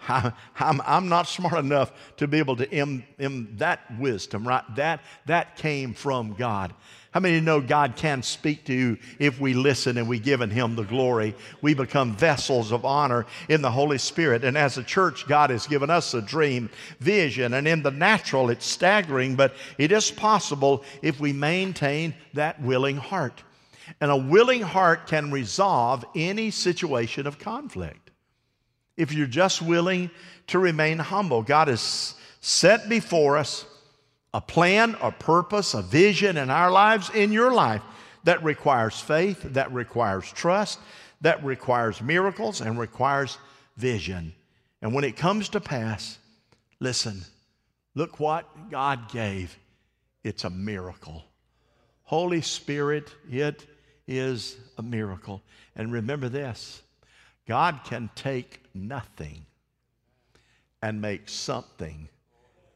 I, 0.08 0.32
am 0.58 0.80
I'm 0.86 1.08
not 1.08 1.26
smart 1.28 1.64
enough 1.64 1.92
to 2.18 2.28
be 2.28 2.38
able 2.38 2.56
to 2.56 2.72
em, 2.72 3.04
em 3.18 3.54
that 3.56 3.80
wisdom, 3.98 4.46
right? 4.46 4.64
That, 4.76 5.00
that 5.26 5.56
came 5.56 5.94
from 5.94 6.34
God. 6.34 6.72
How 7.10 7.20
many 7.20 7.40
know 7.40 7.60
God 7.60 7.96
can 7.96 8.22
speak 8.22 8.64
to 8.66 8.74
you 8.74 8.98
if 9.18 9.40
we 9.40 9.54
listen 9.54 9.96
and 9.96 10.08
we 10.08 10.18
give 10.18 10.40
Him 10.40 10.76
the 10.76 10.84
glory? 10.84 11.34
We 11.62 11.72
become 11.72 12.14
vessels 12.14 12.70
of 12.70 12.84
honor 12.84 13.26
in 13.48 13.62
the 13.62 13.70
Holy 13.70 13.98
Spirit. 13.98 14.44
And 14.44 14.58
as 14.58 14.76
a 14.76 14.84
church, 14.84 15.26
God 15.26 15.50
has 15.50 15.66
given 15.66 15.88
us 15.88 16.12
a 16.12 16.20
dream, 16.20 16.68
vision, 17.00 17.54
and 17.54 17.66
in 17.66 17.82
the 17.82 17.90
natural, 17.90 18.50
it's 18.50 18.66
staggering, 18.66 19.36
but 19.36 19.54
it 19.78 19.90
is 19.90 20.10
possible 20.10 20.84
if 21.00 21.18
we 21.18 21.32
maintain 21.32 22.14
that 22.34 22.60
willing 22.60 22.98
heart. 22.98 23.42
And 24.02 24.10
a 24.10 24.16
willing 24.16 24.62
heart 24.62 25.06
can 25.06 25.30
resolve 25.30 26.04
any 26.14 26.50
situation 26.50 27.26
of 27.26 27.38
conflict. 27.38 28.07
If 28.98 29.12
you're 29.12 29.28
just 29.28 29.62
willing 29.62 30.10
to 30.48 30.58
remain 30.58 30.98
humble, 30.98 31.42
God 31.42 31.68
has 31.68 32.14
set 32.40 32.88
before 32.88 33.38
us 33.38 33.64
a 34.34 34.40
plan, 34.40 34.96
a 35.00 35.12
purpose, 35.12 35.72
a 35.72 35.82
vision 35.82 36.36
in 36.36 36.50
our 36.50 36.70
lives, 36.70 37.08
in 37.14 37.32
your 37.32 37.52
life, 37.52 37.80
that 38.24 38.42
requires 38.42 39.00
faith, 39.00 39.40
that 39.54 39.72
requires 39.72 40.30
trust, 40.32 40.80
that 41.20 41.42
requires 41.44 42.02
miracles, 42.02 42.60
and 42.60 42.78
requires 42.78 43.38
vision. 43.76 44.34
And 44.82 44.92
when 44.92 45.04
it 45.04 45.16
comes 45.16 45.48
to 45.50 45.60
pass, 45.60 46.18
listen, 46.80 47.22
look 47.94 48.18
what 48.18 48.70
God 48.70 49.10
gave. 49.10 49.56
It's 50.24 50.42
a 50.42 50.50
miracle. 50.50 51.24
Holy 52.02 52.40
Spirit, 52.40 53.14
it 53.30 53.64
is 54.08 54.56
a 54.76 54.82
miracle. 54.82 55.40
And 55.76 55.92
remember 55.92 56.28
this 56.28 56.82
God 57.48 57.80
can 57.84 58.10
take 58.14 58.60
nothing 58.74 59.46
and 60.82 61.00
make 61.00 61.28
something 61.28 62.08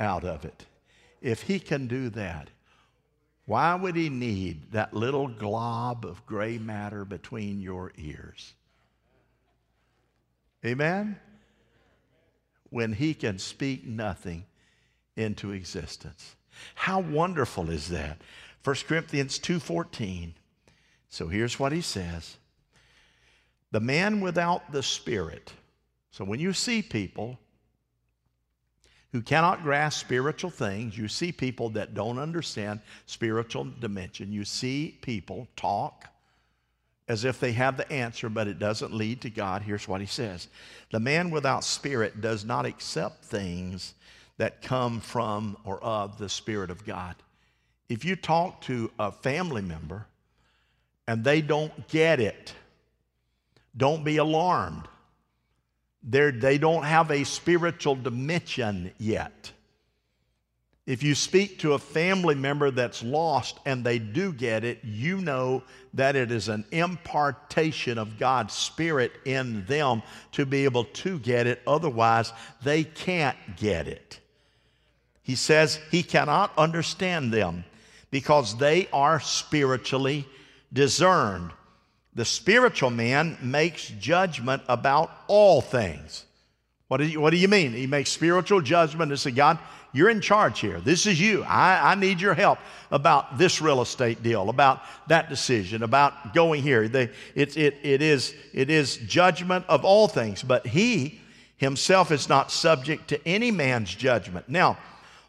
out 0.00 0.24
of 0.24 0.44
it. 0.44 0.66
If 1.20 1.42
He 1.42 1.60
can 1.60 1.86
do 1.86 2.08
that, 2.10 2.48
why 3.44 3.74
would 3.74 3.94
He 3.94 4.08
need 4.08 4.72
that 4.72 4.94
little 4.94 5.28
glob 5.28 6.04
of 6.04 6.24
gray 6.26 6.58
matter 6.58 7.04
between 7.04 7.60
your 7.60 7.92
ears? 7.96 8.54
Amen? 10.64 11.20
When 12.70 12.94
He 12.94 13.12
can 13.12 13.38
speak 13.38 13.86
nothing 13.86 14.46
into 15.16 15.52
existence. 15.52 16.34
How 16.74 17.00
wonderful 17.00 17.70
is 17.70 17.88
that? 17.90 18.18
1 18.64 18.76
Corinthians 18.86 19.38
2:14 19.38 20.34
so 21.08 21.28
here's 21.28 21.58
what 21.58 21.72
he 21.72 21.82
says 21.82 22.38
The 23.72 23.80
man 23.80 24.20
without 24.20 24.70
the 24.70 24.82
Spirit. 24.82 25.52
So 26.10 26.24
when 26.24 26.40
you 26.40 26.52
see 26.52 26.82
people 26.82 27.38
who 29.12 29.20
cannot 29.20 29.62
grasp 29.62 30.00
spiritual 30.00 30.50
things, 30.50 30.96
you 30.96 31.08
see 31.08 31.32
people 31.32 31.70
that 31.70 31.94
don't 31.94 32.18
understand 32.18 32.80
spiritual 33.06 33.68
dimension, 33.80 34.32
you 34.32 34.44
see 34.44 34.98
people 35.02 35.48
talk 35.56 36.06
as 37.08 37.24
if 37.24 37.40
they 37.40 37.52
have 37.52 37.76
the 37.76 37.90
answer, 37.92 38.28
but 38.28 38.48
it 38.48 38.58
doesn't 38.58 38.94
lead 38.94 39.20
to 39.22 39.30
God. 39.30 39.62
Here's 39.62 39.88
what 39.88 40.00
he 40.00 40.06
says 40.06 40.48
The 40.90 41.00
man 41.00 41.30
without 41.30 41.64
spirit 41.64 42.20
does 42.20 42.44
not 42.44 42.64
accept 42.64 43.24
things 43.24 43.94
that 44.38 44.62
come 44.62 45.00
from 45.00 45.56
or 45.64 45.82
of 45.84 46.18
the 46.18 46.28
Spirit 46.28 46.70
of 46.70 46.84
God. 46.84 47.16
If 47.88 48.04
you 48.04 48.16
talk 48.16 48.62
to 48.62 48.90
a 48.98 49.12
family 49.12 49.62
member 49.62 50.06
and 51.06 51.22
they 51.22 51.42
don't 51.42 51.86
get 51.88 52.18
it, 52.18 52.54
don't 53.76 54.04
be 54.04 54.18
alarmed. 54.18 54.88
They're, 56.02 56.32
they 56.32 56.58
don't 56.58 56.82
have 56.84 57.10
a 57.10 57.24
spiritual 57.24 57.94
dimension 57.94 58.92
yet. 58.98 59.52
If 60.84 61.04
you 61.04 61.14
speak 61.14 61.60
to 61.60 61.74
a 61.74 61.78
family 61.78 62.34
member 62.34 62.72
that's 62.72 63.04
lost 63.04 63.60
and 63.64 63.84
they 63.84 64.00
do 64.00 64.32
get 64.32 64.64
it, 64.64 64.80
you 64.82 65.20
know 65.20 65.62
that 65.94 66.16
it 66.16 66.32
is 66.32 66.48
an 66.48 66.64
impartation 66.72 67.98
of 67.98 68.18
God's 68.18 68.52
Spirit 68.52 69.12
in 69.24 69.64
them 69.66 70.02
to 70.32 70.44
be 70.44 70.64
able 70.64 70.84
to 70.84 71.20
get 71.20 71.46
it. 71.46 71.62
Otherwise, 71.68 72.32
they 72.64 72.82
can't 72.82 73.36
get 73.56 73.86
it. 73.86 74.18
He 75.22 75.36
says 75.36 75.78
he 75.92 76.02
cannot 76.02 76.52
understand 76.58 77.32
them 77.32 77.64
because 78.10 78.58
they 78.58 78.88
are 78.92 79.20
spiritually 79.20 80.26
discerned. 80.72 81.52
The 82.14 82.24
spiritual 82.24 82.90
man 82.90 83.38
makes 83.40 83.88
judgment 83.88 84.62
about 84.68 85.10
all 85.28 85.60
things. 85.60 86.24
What 86.88 86.98
do 86.98 87.06
you, 87.06 87.20
what 87.20 87.30
do 87.30 87.38
you 87.38 87.48
mean? 87.48 87.72
He 87.72 87.86
makes 87.86 88.10
spiritual 88.10 88.60
judgment 88.60 89.10
and 89.10 89.18
say, 89.18 89.30
God, 89.30 89.58
you're 89.94 90.10
in 90.10 90.20
charge 90.20 90.60
here. 90.60 90.80
This 90.80 91.06
is 91.06 91.20
you. 91.20 91.42
I, 91.44 91.92
I 91.92 91.94
need 91.94 92.20
your 92.20 92.34
help 92.34 92.58
about 92.90 93.38
this 93.38 93.62
real 93.62 93.80
estate 93.80 94.22
deal, 94.22 94.50
about 94.50 94.82
that 95.08 95.30
decision, 95.30 95.82
about 95.82 96.34
going 96.34 96.62
here. 96.62 96.88
They, 96.88 97.10
it, 97.34 97.56
it, 97.56 97.78
it, 97.82 98.02
is, 98.02 98.34
it 98.52 98.68
is 98.68 98.96
judgment 98.98 99.64
of 99.68 99.84
all 99.84 100.08
things, 100.08 100.42
but 100.42 100.66
he 100.66 101.20
himself 101.56 102.10
is 102.10 102.28
not 102.28 102.50
subject 102.50 103.08
to 103.08 103.28
any 103.28 103.50
man's 103.50 103.94
judgment. 103.94 104.48
Now, 104.48 104.76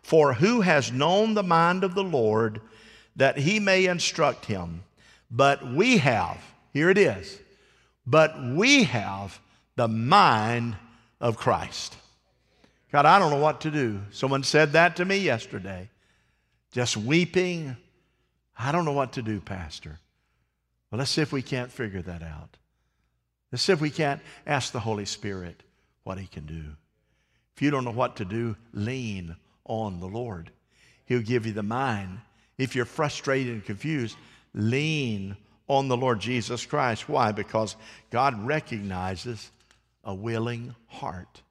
for 0.02 0.34
who 0.34 0.62
has 0.62 0.92
known 0.92 1.34
the 1.34 1.44
mind 1.44 1.84
of 1.84 1.96
the 1.96 2.04
Lord 2.04 2.60
that 3.16 3.38
he 3.38 3.60
may 3.60 3.86
instruct 3.86 4.46
him? 4.46 4.84
But 5.32 5.66
we 5.66 5.98
have, 5.98 6.38
here 6.74 6.90
it 6.90 6.98
is, 6.98 7.40
but 8.06 8.42
we 8.44 8.84
have 8.84 9.40
the 9.76 9.88
mind 9.88 10.76
of 11.22 11.38
Christ. 11.38 11.96
God, 12.92 13.06
I 13.06 13.20
don't 13.20 13.32
know 13.32 13.40
what 13.40 13.62
to 13.62 13.72
do. 13.72 14.02
Someone 14.12 14.44
said 14.44 14.74
that 14.74 14.96
to 14.98 15.06
me 15.06 15.18
yesterday, 15.18 15.90
just 16.72 16.98
weeping. 16.98 17.78
I 18.58 18.72
don't 18.72 18.86
know 18.86 18.92
what 18.92 19.14
to 19.14 19.22
do, 19.22 19.40
Pastor. 19.40 20.00
Well, 20.92 21.00
let's 21.00 21.12
see 21.12 21.22
if 21.22 21.32
we 21.32 21.42
can't 21.42 21.72
figure 21.72 22.02
that 22.02 22.22
out. 22.22 22.58
Let's 23.52 23.64
see 23.64 23.74
if 23.74 23.82
we 23.82 23.90
can't 23.90 24.22
ask 24.46 24.72
the 24.72 24.80
Holy 24.80 25.06
Spirit 25.06 25.64
what 26.04 26.18
He 26.18 26.28
can 26.28 26.46
do. 26.46 26.64
If 27.56 27.62
you 27.62 27.72
don't 27.72 27.86
know 27.86 27.92
what 27.92 28.16
to 28.18 28.26
do, 28.26 28.56
lean 28.74 29.36
on 29.66 30.00
the 30.00 30.08
Lord. 30.08 30.52
He'll 31.06 31.22
give 31.22 31.46
you 31.46 31.54
the 31.54 31.64
mind. 31.64 32.20
If 32.58 32.76
you're 32.76 32.86
frustrated 32.86 33.54
and 33.54 33.66
confused, 33.66 34.18
lean 34.54 35.38
on 35.68 35.88
the 35.88 35.98
Lord 35.98 36.20
Jesus 36.20 36.66
Christ. 36.66 37.08
Why? 37.08 37.32
Because 37.32 37.76
God 38.10 38.46
recognizes 38.46 39.52
a 40.04 40.14
willing 40.14 40.76
heart. 40.88 41.42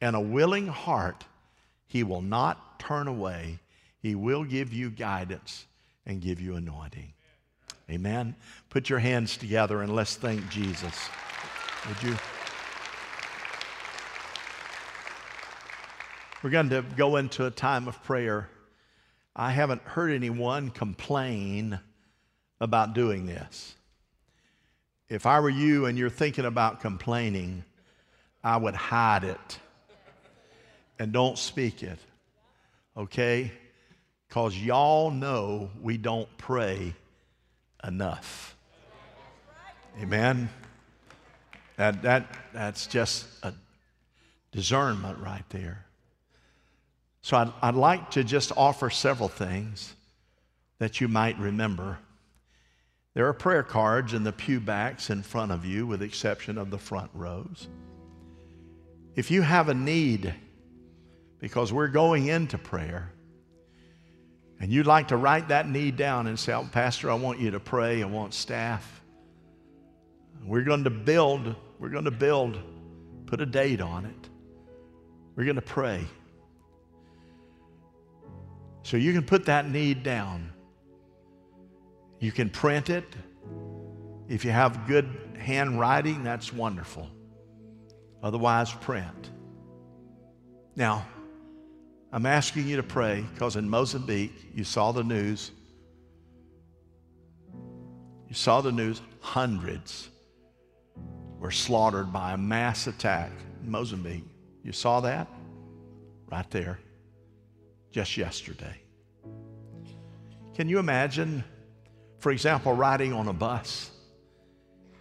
And 0.00 0.14
a 0.14 0.20
willing 0.20 0.66
heart, 0.66 1.24
He 1.86 2.02
will 2.02 2.22
not 2.22 2.78
turn 2.78 3.08
away. 3.08 3.60
He 4.00 4.14
will 4.14 4.44
give 4.44 4.72
you 4.72 4.90
guidance 4.90 5.66
and 6.04 6.20
give 6.20 6.40
you 6.40 6.56
anointing. 6.56 7.12
Amen. 7.90 8.34
Put 8.68 8.90
your 8.90 8.98
hands 8.98 9.36
together 9.36 9.82
and 9.82 9.94
let's 9.94 10.16
thank 10.16 10.48
Jesus. 10.50 11.08
Would 11.88 12.02
you? 12.02 12.16
We're 16.42 16.50
going 16.50 16.70
to 16.70 16.84
go 16.96 17.16
into 17.16 17.46
a 17.46 17.50
time 17.50 17.88
of 17.88 18.02
prayer. 18.04 18.48
I 19.34 19.50
haven't 19.52 19.82
heard 19.82 20.12
anyone 20.12 20.70
complain 20.70 21.78
about 22.60 22.94
doing 22.94 23.26
this. 23.26 23.74
If 25.08 25.26
I 25.26 25.40
were 25.40 25.50
you 25.50 25.86
and 25.86 25.96
you're 25.96 26.10
thinking 26.10 26.44
about 26.44 26.80
complaining, 26.80 27.64
I 28.42 28.56
would 28.56 28.74
hide 28.74 29.24
it 29.24 29.58
and 30.98 31.12
don't 31.12 31.38
speak 31.38 31.82
it, 31.82 31.98
okay? 32.96 33.52
Because 34.28 34.56
y'all 34.58 35.10
know 35.10 35.70
we 35.80 35.96
don't 35.96 36.28
pray 36.38 36.94
enough. 37.84 38.56
Amen? 40.00 40.48
That, 41.76 42.02
that, 42.02 42.26
that's 42.52 42.86
just 42.86 43.26
a 43.42 43.52
discernment 44.50 45.18
right 45.18 45.44
there. 45.50 45.84
So 47.22 47.36
I'd, 47.36 47.52
I'd 47.62 47.74
like 47.74 48.12
to 48.12 48.24
just 48.24 48.52
offer 48.56 48.90
several 48.90 49.28
things 49.28 49.94
that 50.78 51.00
you 51.00 51.08
might 51.08 51.38
remember 51.38 51.98
there 53.16 53.26
are 53.26 53.32
prayer 53.32 53.62
cards 53.62 54.12
in 54.12 54.24
the 54.24 54.32
pew 54.32 54.60
backs 54.60 55.08
in 55.08 55.22
front 55.22 55.50
of 55.50 55.64
you, 55.64 55.86
with 55.86 56.00
the 56.00 56.04
exception 56.04 56.58
of 56.58 56.70
the 56.70 56.76
front 56.76 57.10
rows. 57.14 57.66
If 59.14 59.30
you 59.30 59.40
have 59.40 59.70
a 59.70 59.74
need, 59.74 60.34
because 61.38 61.72
we're 61.72 61.88
going 61.88 62.26
into 62.26 62.58
prayer, 62.58 63.10
and 64.60 64.70
you'd 64.70 64.86
like 64.86 65.08
to 65.08 65.16
write 65.16 65.48
that 65.48 65.66
need 65.66 65.96
down 65.96 66.26
and 66.26 66.38
say, 66.38 66.52
oh, 66.52 66.68
Pastor, 66.70 67.10
I 67.10 67.14
want 67.14 67.40
you 67.40 67.52
to 67.52 67.58
pray. 67.58 68.02
I 68.02 68.06
want 68.06 68.34
staff. 68.34 69.00
We're 70.44 70.64
going 70.64 70.84
to 70.84 70.90
build, 70.90 71.56
we're 71.78 71.88
going 71.88 72.04
to 72.04 72.10
build, 72.10 72.58
put 73.24 73.40
a 73.40 73.46
date 73.46 73.80
on 73.80 74.04
it. 74.04 74.28
We're 75.36 75.44
going 75.44 75.56
to 75.56 75.62
pray. 75.62 76.04
So 78.82 78.98
you 78.98 79.14
can 79.14 79.24
put 79.24 79.46
that 79.46 79.70
need 79.70 80.02
down. 80.02 80.52
You 82.18 82.32
can 82.32 82.50
print 82.50 82.90
it. 82.90 83.04
If 84.28 84.44
you 84.44 84.50
have 84.50 84.86
good 84.86 85.08
handwriting, 85.38 86.24
that's 86.24 86.52
wonderful. 86.52 87.08
Otherwise, 88.22 88.72
print. 88.72 89.30
Now, 90.74 91.06
I'm 92.12 92.26
asking 92.26 92.66
you 92.66 92.76
to 92.76 92.82
pray 92.82 93.24
because 93.34 93.56
in 93.56 93.68
Mozambique, 93.68 94.50
you 94.54 94.64
saw 94.64 94.92
the 94.92 95.04
news. 95.04 95.50
You 98.28 98.34
saw 98.34 98.60
the 98.60 98.72
news, 98.72 99.00
hundreds 99.20 100.08
were 101.38 101.50
slaughtered 101.50 102.12
by 102.12 102.32
a 102.32 102.36
mass 102.36 102.86
attack 102.86 103.30
in 103.62 103.70
Mozambique. 103.70 104.24
You 104.64 104.72
saw 104.72 105.00
that? 105.00 105.28
Right 106.30 106.50
there, 106.50 106.80
just 107.92 108.16
yesterday. 108.16 108.80
Can 110.54 110.68
you 110.68 110.78
imagine, 110.78 111.44
for 112.26 112.32
example, 112.32 112.72
riding 112.72 113.12
on 113.12 113.28
a 113.28 113.32
bus 113.32 113.88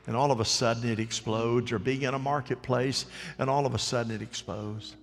and 0.05 0.15
all 0.15 0.31
of 0.31 0.39
a 0.41 0.45
sudden 0.45 0.87
it 0.87 0.99
explodes, 0.99 1.71
or 1.71 1.79
being 1.79 2.03
in 2.03 2.13
a 2.13 2.19
marketplace 2.19 3.07
and 3.39 3.49
all 3.49 3.65
of 3.65 3.73
a 3.73 3.79
sudden 3.79 4.11
it 4.11 4.21
explodes? 4.21 4.95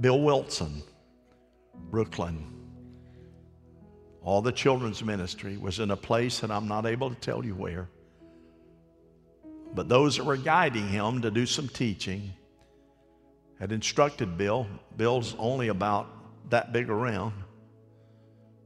Bill 0.00 0.20
Wilson, 0.20 0.82
Brooklyn, 1.92 2.44
all 4.20 4.42
the 4.42 4.50
children's 4.50 5.04
ministry 5.04 5.56
was 5.56 5.78
in 5.78 5.92
a 5.92 5.96
place 5.96 6.40
that 6.40 6.50
I'm 6.50 6.66
not 6.66 6.86
able 6.86 7.10
to 7.10 7.20
tell 7.20 7.44
you 7.44 7.54
where. 7.54 7.88
But 9.76 9.88
those 9.88 10.16
that 10.16 10.24
were 10.24 10.36
guiding 10.36 10.88
him 10.88 11.22
to 11.22 11.30
do 11.30 11.46
some 11.46 11.68
teaching 11.68 12.32
had 13.60 13.70
instructed 13.70 14.36
Bill. 14.36 14.66
Bill's 14.96 15.36
only 15.38 15.68
about 15.68 16.08
that 16.50 16.72
big 16.72 16.90
around, 16.90 17.32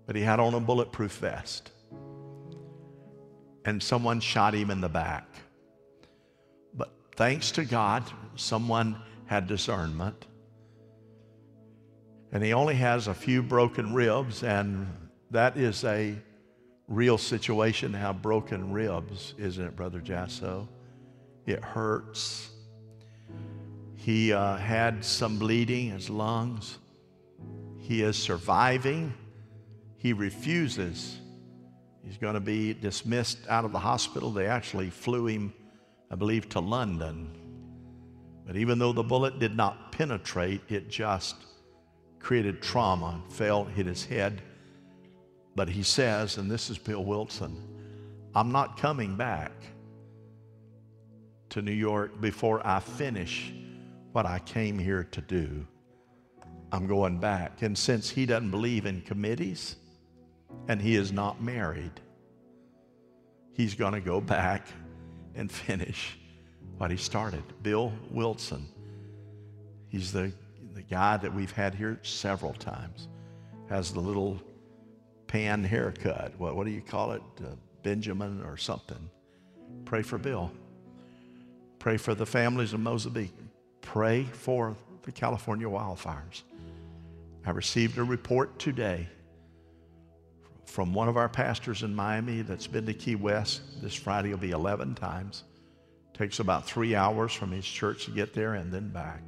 but 0.07 0.17
he 0.17 0.23
had 0.23 0.41
on 0.41 0.55
a 0.55 0.61
bulletproof 0.61 1.13
vest. 1.19 1.73
And 3.65 3.83
someone 3.83 4.21
shot 4.21 4.55
him 4.55 4.71
in 4.71 4.81
the 4.81 4.89
back. 4.89 5.27
But 6.75 6.91
thanks 7.17 7.51
to 7.53 7.65
God, 7.65 8.05
someone 8.37 8.97
had 9.27 9.47
discernment 9.47 10.27
and 12.33 12.45
he 12.45 12.53
only 12.53 12.75
has 12.77 13.09
a 13.09 13.15
few 13.15 13.43
broken 13.43 13.93
ribs, 13.93 14.43
and 14.43 14.87
that 15.31 15.57
is 15.57 15.85
a 15.85 16.15
real 16.87 17.19
situation 17.19 17.93
to 17.93 17.99
have 17.99 18.23
broken 18.23 18.73
ribs, 18.73 19.35
isn't 19.39 19.65
it, 19.65 19.77
Brother 19.77 20.01
Jasso? 20.01 20.69
It 21.47 21.63
hurts. 21.63 22.51
He 23.97 24.33
uh, 24.33 24.57
had 24.57 25.05
some 25.05 25.39
bleeding 25.39 25.89
in 25.89 25.95
his 25.95 26.09
lungs. 26.09 26.79
He 27.79 28.03
is 28.03 28.17
surviving. 28.17 29.13
He 29.97 30.13
refuses. 30.13 31.20
He's 32.05 32.17
going 32.17 32.35
to 32.35 32.41
be 32.41 32.73
dismissed 32.73 33.39
out 33.49 33.65
of 33.65 33.73
the 33.73 33.79
hospital. 33.79 34.31
They 34.31 34.47
actually 34.47 34.91
flew 34.91 35.27
him, 35.27 35.53
I 36.11 36.15
believe, 36.15 36.49
to 36.51 36.61
London. 36.61 37.37
But 38.47 38.57
even 38.57 38.79
though 38.79 38.93
the 38.93 39.03
bullet 39.03 39.39
did 39.39 39.57
not 39.57 39.93
penetrate, 39.93 40.63
it 40.69 40.89
just 40.89 41.37
created 42.19 42.63
trauma, 42.63 43.23
fell, 43.29 43.65
hit 43.65 43.87
his 43.87 44.05
head. 44.05 44.43
But 45.55 45.69
he 45.69 45.83
says, 45.83 46.37
and 46.39 46.51
this 46.51 46.71
is 46.71 46.79
Bill 46.79 47.05
Wilson, 47.05 47.67
I'm 48.35 48.53
not 48.53 48.79
coming 48.79 49.17
back 49.17 49.53
to 51.51 51.63
New 51.63 51.73
York 51.73 52.21
before 52.21 52.65
I 52.67 52.81
finish 52.81 53.53
what 54.13 54.27
I 54.27 54.39
came 54.41 54.79
here 54.79 55.05
to 55.11 55.21
do. 55.21 55.67
I'm 56.73 56.87
going 56.87 57.19
back. 57.19 57.63
And 57.63 57.77
since 57.77 58.09
he 58.09 58.27
doesn't 58.27 58.51
believe 58.51 58.87
in 58.87 59.01
committees 59.03 59.77
and 60.69 60.81
he 60.81 60.97
is 60.97 61.13
not 61.13 61.43
married, 61.43 61.93
he's 63.53 63.75
going 63.75 63.93
to 63.95 64.01
go 64.01 64.21
back 64.21 64.67
and 65.35 65.51
finish 65.51 66.19
what 66.79 66.91
he 66.91 66.97
started. 66.97 67.43
Bill 67.63 67.93
Wilson. 68.11 68.67
He's 69.89 70.13
the 70.13 70.33
the 70.75 70.83
guy 70.83 71.17
that 71.17 71.35
we've 71.35 71.53
had 71.53 71.75
here 71.75 71.99
several 72.03 72.55
times 72.55 73.09
has 73.69 73.93
the 73.93 74.01
little 74.01 74.41
pan 75.27 75.63
haircut. 75.63 76.33
What, 76.39 76.57
what 76.57 76.65
do 76.65 76.73
you 76.73 76.81
call 76.81 77.13
it? 77.13 77.23
Uh, 77.39 77.49
Benjamin 77.83 78.43
or 78.45 78.57
something. 78.57 79.11
Pray 79.85 80.03
for 80.03 80.19
Bill. 80.19 80.51
Pray 81.79 81.97
for 81.97 82.15
the 82.15 82.27
families 82.27 82.73
of 82.73 82.81
Mozambique. 82.81 83.35
Pray 83.81 84.25
for 84.25 84.77
the 85.03 85.13
California 85.13 85.67
wildfires. 85.67 86.43
I 87.47 87.51
received 87.51 87.97
a 87.99 88.05
report 88.05 88.59
today 88.59 89.09
from 90.71 90.95
one 90.95 91.09
of 91.09 91.17
our 91.17 91.29
pastors 91.29 91.83
in 91.83 91.95
Miami 91.95 92.43
that's 92.43 92.69
been 92.69 92.87
to 92.87 92.95
Key 92.95 93.17
West. 93.17 93.61
This 93.83 93.95
Friday 93.95 94.31
will 94.31 94.39
be 94.39 94.53
11 94.53 94.95
times. 94.95 95.43
Takes 96.15 96.39
about 96.39 96.65
three 96.65 96.95
hours 96.95 97.33
from 97.33 97.51
his 97.51 97.67
church 97.67 98.05
to 98.05 98.13
get 98.13 98.33
there 98.33 98.55
and 98.55 98.73
then 98.73 98.89
back. 98.89 99.23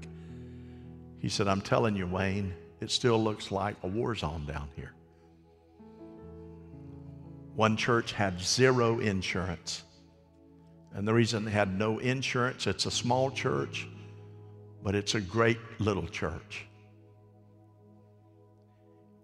He 1.18 1.28
said, 1.28 1.48
I'm 1.48 1.60
telling 1.60 1.96
you, 1.96 2.06
Wayne, 2.06 2.54
it 2.80 2.90
still 2.90 3.22
looks 3.22 3.50
like 3.50 3.76
a 3.82 3.88
war 3.88 4.14
zone 4.14 4.46
down 4.46 4.68
here. 4.76 4.92
One 7.54 7.76
church 7.76 8.12
had 8.12 8.40
zero 8.40 9.00
insurance. 9.00 9.82
And 10.94 11.06
the 11.06 11.14
reason 11.14 11.44
they 11.44 11.50
had 11.50 11.76
no 11.76 11.98
insurance, 11.98 12.66
it's 12.66 12.86
a 12.86 12.90
small 12.90 13.30
church, 13.30 13.88
but 14.82 14.94
it's 14.94 15.14
a 15.14 15.20
great 15.20 15.58
little 15.78 16.06
church. 16.06 16.66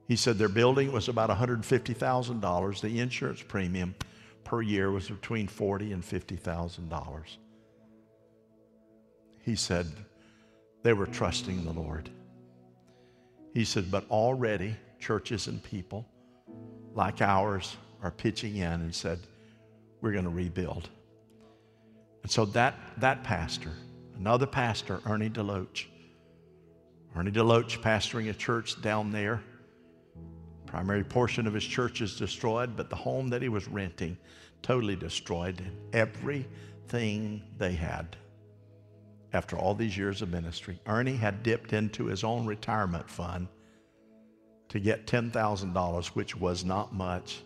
He 0.08 0.16
said 0.16 0.38
their 0.38 0.48
building 0.48 0.90
was 0.90 1.08
about 1.08 1.28
$150,000. 1.28 2.80
The 2.80 2.98
insurance 2.98 3.42
premium 3.42 3.94
per 4.42 4.62
year 4.62 4.90
was 4.90 5.08
between 5.08 5.46
40 5.46 5.92
and 5.92 6.02
$50,000. 6.02 7.36
He 9.42 9.54
said 9.54 9.86
they 10.82 10.94
were 10.94 11.06
trusting 11.06 11.62
the 11.64 11.72
Lord. 11.72 12.08
He 13.52 13.64
said, 13.64 13.90
but 13.90 14.10
already 14.10 14.74
churches 14.98 15.46
and 15.46 15.62
people 15.62 16.06
like 16.94 17.20
ours 17.20 17.76
are 18.02 18.10
pitching 18.10 18.56
in 18.56 18.72
and 18.72 18.94
said, 18.94 19.20
we're 20.00 20.12
going 20.12 20.24
to 20.24 20.30
rebuild. 20.30 20.88
And 22.22 22.30
so 22.30 22.46
that, 22.46 22.74
that 22.98 23.24
pastor, 23.24 23.72
another 24.16 24.46
pastor, 24.46 25.00
Ernie 25.04 25.28
DeLoach, 25.28 25.84
Ernie 27.14 27.30
DeLoach 27.30 27.82
pastoring 27.82 28.30
a 28.30 28.34
church 28.34 28.80
down 28.80 29.12
there. 29.12 29.42
Primary 30.68 31.02
portion 31.02 31.46
of 31.46 31.54
his 31.54 31.64
church 31.64 32.02
is 32.02 32.18
destroyed, 32.18 32.76
but 32.76 32.90
the 32.90 32.96
home 32.96 33.30
that 33.30 33.40
he 33.40 33.48
was 33.48 33.66
renting 33.68 34.18
totally 34.60 34.96
destroyed. 34.96 35.62
Everything 35.94 37.42
they 37.56 37.72
had 37.72 38.18
after 39.32 39.56
all 39.56 39.74
these 39.74 39.96
years 39.96 40.20
of 40.20 40.28
ministry. 40.28 40.78
Ernie 40.86 41.16
had 41.16 41.42
dipped 41.42 41.72
into 41.72 42.04
his 42.04 42.22
own 42.22 42.44
retirement 42.44 43.08
fund 43.08 43.48
to 44.68 44.78
get 44.78 45.06
$10,000, 45.06 46.06
which 46.08 46.36
was 46.36 46.66
not 46.66 46.92
much, 46.92 47.40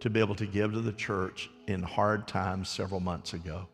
to 0.00 0.10
be 0.10 0.18
able 0.18 0.34
to 0.34 0.46
give 0.46 0.72
to 0.72 0.80
the 0.80 0.92
church 0.92 1.48
in 1.68 1.80
hard 1.80 2.26
times 2.26 2.68
several 2.68 2.98
months 2.98 3.34
ago. 3.34 3.68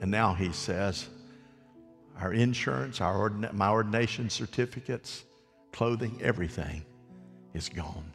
And 0.00 0.10
now 0.10 0.32
he 0.32 0.52
says, 0.52 1.06
our 2.18 2.32
insurance, 2.32 3.02
our 3.02 3.28
ordina- 3.28 3.52
my 3.52 3.68
ordination 3.68 4.30
certificates, 4.30 5.24
clothing, 5.70 6.18
everything 6.22 6.82
is 7.54 7.68
gone. 7.68 8.12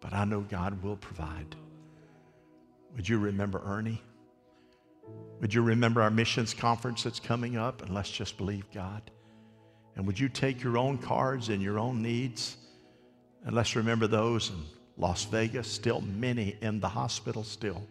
But 0.00 0.12
I 0.12 0.24
know 0.24 0.40
God 0.40 0.82
will 0.82 0.96
provide. 0.96 1.56
Would 2.94 3.08
you 3.08 3.18
remember 3.18 3.60
Ernie? 3.64 4.02
Would 5.40 5.52
you 5.52 5.62
remember 5.62 6.00
our 6.00 6.10
missions 6.10 6.54
conference 6.54 7.02
that's 7.02 7.20
coming 7.20 7.56
up? 7.56 7.82
And 7.82 7.92
let's 7.94 8.10
just 8.10 8.38
believe 8.38 8.70
God. 8.72 9.02
And 9.96 10.06
would 10.06 10.18
you 10.18 10.28
take 10.28 10.62
your 10.62 10.78
own 10.78 10.98
cards 10.98 11.48
and 11.48 11.62
your 11.62 11.78
own 11.78 12.02
needs? 12.02 12.56
And 13.44 13.54
let's 13.54 13.76
remember 13.76 14.06
those 14.06 14.50
in 14.50 14.62
Las 14.96 15.24
Vegas, 15.24 15.68
still 15.68 16.00
many 16.00 16.56
in 16.62 16.80
the 16.80 16.88
hospital, 16.88 17.44
still. 17.44 17.86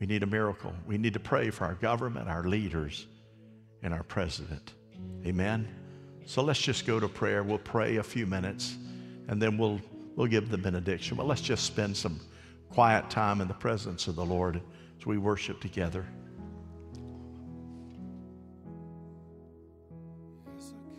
We 0.00 0.06
need 0.06 0.22
a 0.22 0.26
miracle. 0.26 0.74
We 0.86 0.98
need 0.98 1.14
to 1.14 1.20
pray 1.20 1.50
for 1.50 1.64
our 1.64 1.74
government, 1.74 2.28
our 2.28 2.44
leaders, 2.44 3.06
and 3.82 3.94
our 3.94 4.02
president. 4.02 4.74
Amen. 5.24 5.68
So 6.26 6.42
let's 6.42 6.60
just 6.60 6.86
go 6.86 7.00
to 7.00 7.08
prayer. 7.08 7.42
We'll 7.42 7.58
pray 7.58 7.96
a 7.96 8.02
few 8.02 8.26
minutes 8.26 8.76
and 9.28 9.40
then 9.40 9.58
we'll, 9.58 9.80
we'll 10.14 10.26
give 10.26 10.50
the 10.50 10.58
benediction. 10.58 11.16
But 11.16 11.26
let's 11.26 11.40
just 11.40 11.64
spend 11.64 11.96
some 11.96 12.20
quiet 12.70 13.08
time 13.10 13.40
in 13.40 13.48
the 13.48 13.54
presence 13.54 14.06
of 14.08 14.16
the 14.16 14.24
Lord 14.24 14.60
as 14.98 15.06
we 15.06 15.18
worship 15.18 15.60
together. 15.60 16.04